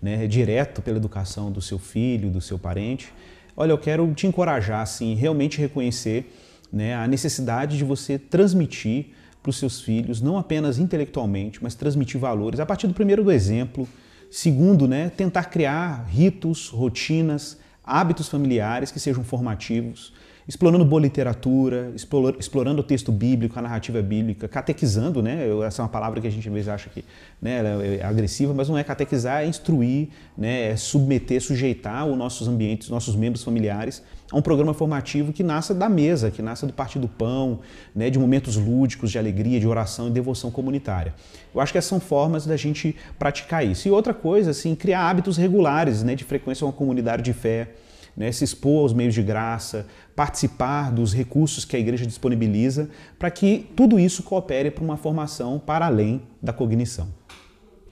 né, 0.01 0.25
direto 0.27 0.81
pela 0.81 0.97
educação 0.97 1.51
do 1.51 1.61
seu 1.61 1.77
filho, 1.77 2.29
do 2.29 2.39
seu 2.39 2.57
parente. 2.57 3.13
Olha, 3.55 3.71
eu 3.71 3.77
quero 3.77 4.11
te 4.13 4.25
encorajar, 4.25 4.81
assim, 4.81 5.15
realmente 5.15 5.59
reconhecer 5.59 6.33
né, 6.71 6.95
a 6.95 7.07
necessidade 7.07 7.77
de 7.77 7.83
você 7.83 8.17
transmitir 8.17 9.07
para 9.41 9.49
os 9.49 9.57
seus 9.57 9.81
filhos, 9.81 10.21
não 10.21 10.37
apenas 10.37 10.79
intelectualmente, 10.79 11.61
mas 11.61 11.75
transmitir 11.75 12.19
valores 12.19 12.59
a 12.59 12.65
partir 12.65 12.87
do 12.87 12.93
primeiro 12.93 13.23
do 13.23 13.31
exemplo. 13.31 13.87
Segundo, 14.35 14.87
né, 14.87 15.11
tentar 15.15 15.43
criar 15.43 16.07
ritos, 16.09 16.69
rotinas, 16.69 17.55
hábitos 17.83 18.27
familiares 18.27 18.89
que 18.89 18.99
sejam 18.99 19.23
formativos 19.23 20.11
explorando 20.47 20.83
boa 20.83 21.01
literatura, 21.01 21.93
explorando 22.39 22.81
o 22.81 22.83
texto 22.83 23.11
bíblico, 23.11 23.57
a 23.57 23.61
narrativa 23.61 24.01
bíblica, 24.01 24.47
catequizando, 24.47 25.21
né? 25.21 25.47
Essa 25.65 25.81
é 25.81 25.83
uma 25.83 25.89
palavra 25.89 26.19
que 26.19 26.27
a 26.27 26.29
gente 26.29 26.47
às 26.47 26.53
vezes 26.53 26.67
acha 26.67 26.89
que 26.89 27.05
né, 27.41 27.61
é 27.99 28.03
agressiva, 28.03 28.53
mas 28.53 28.67
não 28.67 28.77
é 28.77 28.83
catequizar, 28.83 29.43
é 29.43 29.47
instruir, 29.47 30.09
né, 30.37 30.71
é 30.71 30.75
submeter, 30.75 31.41
sujeitar 31.41 32.05
os 32.05 32.17
nossos 32.17 32.47
ambientes, 32.47 32.87
os 32.87 32.91
nossos 32.91 33.15
membros 33.15 33.43
familiares 33.43 34.03
a 34.31 34.37
um 34.37 34.41
programa 34.41 34.73
formativo 34.73 35.31
que 35.31 35.43
nasça 35.43 35.73
da 35.73 35.87
mesa, 35.87 36.31
que 36.31 36.41
nasça 36.41 36.65
do 36.65 36.73
partir 36.73 36.99
do 36.99 37.07
pão, 37.07 37.59
né, 37.95 38.09
de 38.09 38.17
momentos 38.17 38.55
lúdicos, 38.55 39.11
de 39.11 39.19
alegria, 39.19 39.59
de 39.59 39.67
oração 39.67 40.07
e 40.07 40.11
devoção 40.11 40.49
comunitária. 40.49 41.13
Eu 41.53 41.61
acho 41.61 41.71
que 41.71 41.77
essas 41.77 41.89
são 41.89 41.99
formas 41.99 42.45
da 42.45 42.57
gente 42.57 42.95
praticar 43.19 43.65
isso. 43.65 43.87
E 43.87 43.91
outra 43.91 44.13
coisa, 44.13 44.51
assim, 44.51 44.75
criar 44.75 45.09
hábitos 45.09 45.37
regulares, 45.37 46.03
né, 46.03 46.15
de 46.15 46.23
frequência 46.23 46.65
a 46.65 46.67
uma 46.67 46.73
comunidade 46.73 47.21
de 47.21 47.33
fé, 47.33 47.71
né, 48.15 48.31
se 48.31 48.43
expor 48.43 48.81
aos 48.81 48.93
meios 48.93 49.13
de 49.13 49.23
graça, 49.23 49.87
participar 50.15 50.91
dos 50.91 51.13
recursos 51.13 51.65
que 51.65 51.75
a 51.75 51.79
igreja 51.79 52.05
disponibiliza, 52.05 52.89
para 53.17 53.29
que 53.31 53.69
tudo 53.75 53.99
isso 53.99 54.23
coopere 54.23 54.71
para 54.71 54.83
uma 54.83 54.97
formação 54.97 55.59
para 55.59 55.85
além 55.85 56.21
da 56.41 56.53
cognição. 56.53 57.07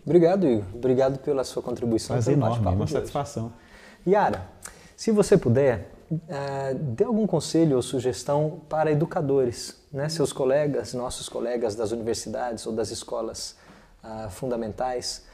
Obrigado, 0.06 0.48
Igor. 0.48 0.63
Obrigado 0.74 1.20
pela 1.20 1.44
sua 1.44 1.62
contribuição. 1.62 2.15
Prazer 2.15 2.34
enorme, 2.34 2.67
uma 2.67 2.88
satisfação. 2.88 3.54
Yara, 4.08 4.48
se 4.96 5.12
você 5.12 5.38
puder, 5.38 5.91
uh, 6.12 6.76
dê 6.80 7.04
algum 7.04 7.26
conselho 7.26 7.76
ou 7.78 7.82
sugestão 7.82 8.62
para 8.67 8.91
educadores, 8.91 9.80
né? 9.91 10.10
seus 10.10 10.34
colegas, 10.34 10.93
nossos 10.93 11.30
colegas 11.30 11.76
das 11.76 11.91
universidades 11.91 12.65
ou 12.65 12.74
das 12.74 12.91
escolas 12.91 13.56
uh, 14.04 14.30
fundamentais, 14.30 15.26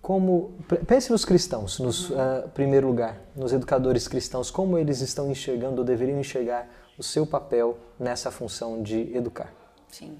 como 0.00 0.54
pense 0.86 1.10
nos 1.10 1.24
cristãos, 1.24 1.78
nos 1.78 2.10
uh, 2.10 2.48
primeiro 2.54 2.86
lugar, 2.86 3.20
nos 3.34 3.52
educadores 3.52 4.06
cristãos, 4.08 4.50
como 4.50 4.78
eles 4.78 5.00
estão 5.00 5.30
enxergando 5.30 5.80
ou 5.80 5.84
deveriam 5.84 6.18
enxergar 6.18 6.68
o 6.96 7.02
seu 7.02 7.26
papel 7.26 7.78
nessa 7.98 8.30
função 8.30 8.82
de 8.82 9.14
educar. 9.14 9.52
Sim, 9.90 10.18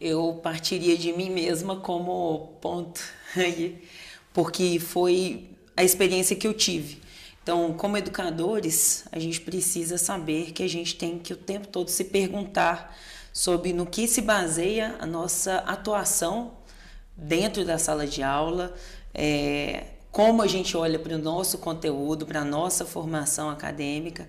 eu 0.00 0.40
partiria 0.42 0.96
de 0.96 1.12
mim 1.12 1.30
mesma 1.30 1.80
como 1.80 2.56
ponto 2.60 3.00
porque 4.32 4.78
foi 4.78 5.50
a 5.76 5.84
experiência 5.84 6.36
que 6.36 6.46
eu 6.46 6.54
tive. 6.54 7.05
Então, 7.46 7.72
como 7.74 7.96
educadores, 7.96 9.04
a 9.12 9.20
gente 9.20 9.40
precisa 9.40 9.96
saber 9.96 10.50
que 10.50 10.64
a 10.64 10.68
gente 10.68 10.96
tem 10.96 11.16
que 11.16 11.32
o 11.32 11.36
tempo 11.36 11.68
todo 11.68 11.88
se 11.88 12.02
perguntar 12.02 12.92
sobre 13.32 13.72
no 13.72 13.86
que 13.86 14.08
se 14.08 14.20
baseia 14.20 14.96
a 14.98 15.06
nossa 15.06 15.58
atuação 15.58 16.54
dentro 17.16 17.64
da 17.64 17.78
sala 17.78 18.04
de 18.04 18.20
aula, 18.20 18.74
é, 19.14 19.84
como 20.10 20.42
a 20.42 20.48
gente 20.48 20.76
olha 20.76 20.98
para 20.98 21.14
o 21.14 21.18
nosso 21.18 21.58
conteúdo, 21.58 22.26
para 22.26 22.40
a 22.40 22.44
nossa 22.44 22.84
formação 22.84 23.48
acadêmica, 23.48 24.26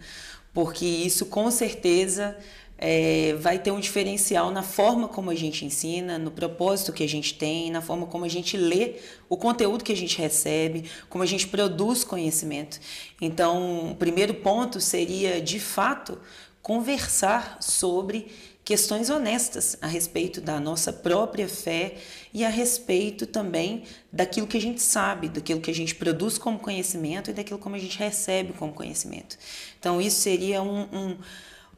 porque 0.54 0.86
isso 0.86 1.26
com 1.26 1.50
certeza 1.50 2.38
é, 2.78 3.34
vai 3.40 3.58
ter 3.58 3.72
um 3.72 3.80
diferencial 3.80 4.52
na 4.52 4.62
forma 4.62 5.08
como 5.08 5.32
a 5.32 5.36
gente 5.36 5.66
ensina, 5.66 6.18
no 6.18 6.30
propósito 6.30 6.94
que 6.94 7.04
a 7.04 7.10
gente 7.10 7.34
tem, 7.34 7.72
na 7.72 7.82
forma 7.82 8.06
como 8.06 8.24
a 8.24 8.30
gente 8.30 8.56
lê 8.56 8.96
o 9.28 9.36
conteúdo 9.36 9.84
que 9.84 9.92
a 9.92 9.98
gente 9.98 10.18
recebe, 10.18 10.90
como 11.10 11.24
a 11.24 11.28
gente 11.28 11.48
produz 11.48 12.04
conhecimento. 12.04 12.80
Então, 13.20 13.92
o 13.92 13.96
primeiro 13.96 14.36
ponto 14.36 14.80
seria, 14.80 15.42
de 15.42 15.60
fato, 15.60 16.20
conversar 16.62 17.58
sobre 17.62 18.28
questões 18.64 19.10
honestas 19.10 19.78
a 19.82 19.88
respeito 19.88 20.42
da 20.42 20.60
nossa 20.60 20.92
própria 20.92 21.48
fé 21.48 21.96
e 22.34 22.44
a 22.44 22.50
respeito 22.50 23.26
também 23.26 23.86
daquilo 24.12 24.46
que 24.46 24.58
a 24.58 24.62
gente 24.62 24.82
sabe, 24.82 25.30
daquilo 25.30 25.62
que 25.62 25.72
a 25.72 25.74
gente 25.74 25.96
produz 25.96 26.38
como 26.38 26.60
conhecimento 26.60 27.30
e 27.30 27.34
daquilo 27.34 27.60
como 27.60 27.78
a 27.78 27.80
gente 27.80 27.98
recebe 27.98 28.52
como 28.52 28.74
conhecimento. 28.74 29.38
Então, 29.80 30.02
isso 30.02 30.20
seria 30.20 30.62
um, 30.62 30.82
um 30.92 31.18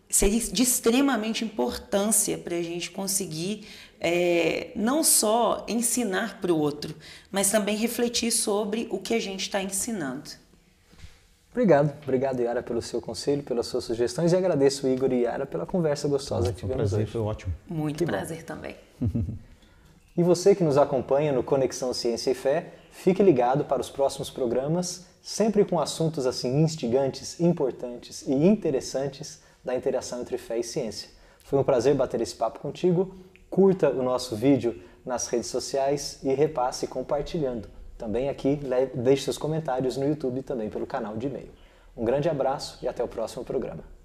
seria 0.09 0.39
de 0.39 0.63
extremamente 0.63 1.45
importância 1.45 2.37
para 2.37 2.55
a 2.55 2.61
gente 2.61 2.89
conseguir 2.89 3.67
é, 4.01 4.71
não 4.75 5.03
só 5.03 5.65
ensinar 5.67 6.39
para 6.41 6.51
o 6.51 6.57
outro, 6.57 6.95
mas 7.31 7.51
também 7.51 7.75
refletir 7.75 8.31
sobre 8.31 8.87
o 8.89 8.97
que 8.97 9.13
a 9.13 9.19
gente 9.19 9.41
está 9.41 9.61
ensinando. 9.61 10.31
Obrigado, 11.51 11.93
obrigado 12.03 12.41
Yara 12.41 12.63
pelo 12.63 12.81
seu 12.81 13.01
conselho, 13.01 13.43
pelas 13.43 13.67
suas 13.67 13.83
sugestões 13.83 14.31
e 14.31 14.35
agradeço 14.35 14.87
Igor 14.87 15.11
e 15.11 15.23
Yara 15.23 15.45
pela 15.45 15.65
conversa 15.65 16.07
gostosa 16.07 16.53
que 16.53 16.59
tivemos 16.59 16.89
prazer, 16.89 16.99
hoje. 17.01 17.11
Foi 17.11 17.21
ótimo. 17.21 17.53
Muito 17.67 17.97
que 17.97 18.05
prazer 18.05 18.39
bom. 18.39 18.45
também. 18.45 18.75
e 20.15 20.23
você 20.23 20.55
que 20.55 20.63
nos 20.63 20.77
acompanha 20.77 21.33
no 21.33 21.43
Conexão 21.43 21.93
Ciência 21.93 22.31
e 22.31 22.35
Fé, 22.35 22.73
fique 22.91 23.21
ligado 23.21 23.65
para 23.65 23.81
os 23.81 23.89
próximos 23.89 24.29
programas, 24.29 25.05
sempre 25.21 25.65
com 25.65 25.79
assuntos 25.79 26.25
assim 26.25 26.61
instigantes, 26.61 27.39
importantes 27.39 28.23
e 28.27 28.33
interessantes 28.33 29.41
da 29.63 29.75
interação 29.75 30.21
entre 30.21 30.37
fé 30.37 30.57
e 30.57 30.63
ciência. 30.63 31.09
Foi 31.43 31.57
um 31.59 31.63
prazer 31.63 31.95
bater 31.95 32.21
esse 32.21 32.35
papo 32.35 32.59
contigo. 32.59 33.15
Curta 33.49 33.89
o 33.89 34.03
nosso 34.03 34.35
vídeo 34.35 34.81
nas 35.05 35.27
redes 35.27 35.47
sociais 35.47 36.19
e 36.23 36.33
repasse 36.33 36.87
compartilhando. 36.87 37.67
Também 37.97 38.29
aqui, 38.29 38.59
deixe 38.93 39.23
seus 39.23 39.37
comentários 39.37 39.97
no 39.97 40.07
YouTube 40.07 40.39
e 40.39 40.43
também 40.43 40.69
pelo 40.69 40.87
canal 40.87 41.17
de 41.17 41.27
e-mail. 41.27 41.51
Um 41.97 42.05
grande 42.05 42.29
abraço 42.29 42.79
e 42.81 42.87
até 42.87 43.03
o 43.03 43.07
próximo 43.07 43.43
programa. 43.43 43.98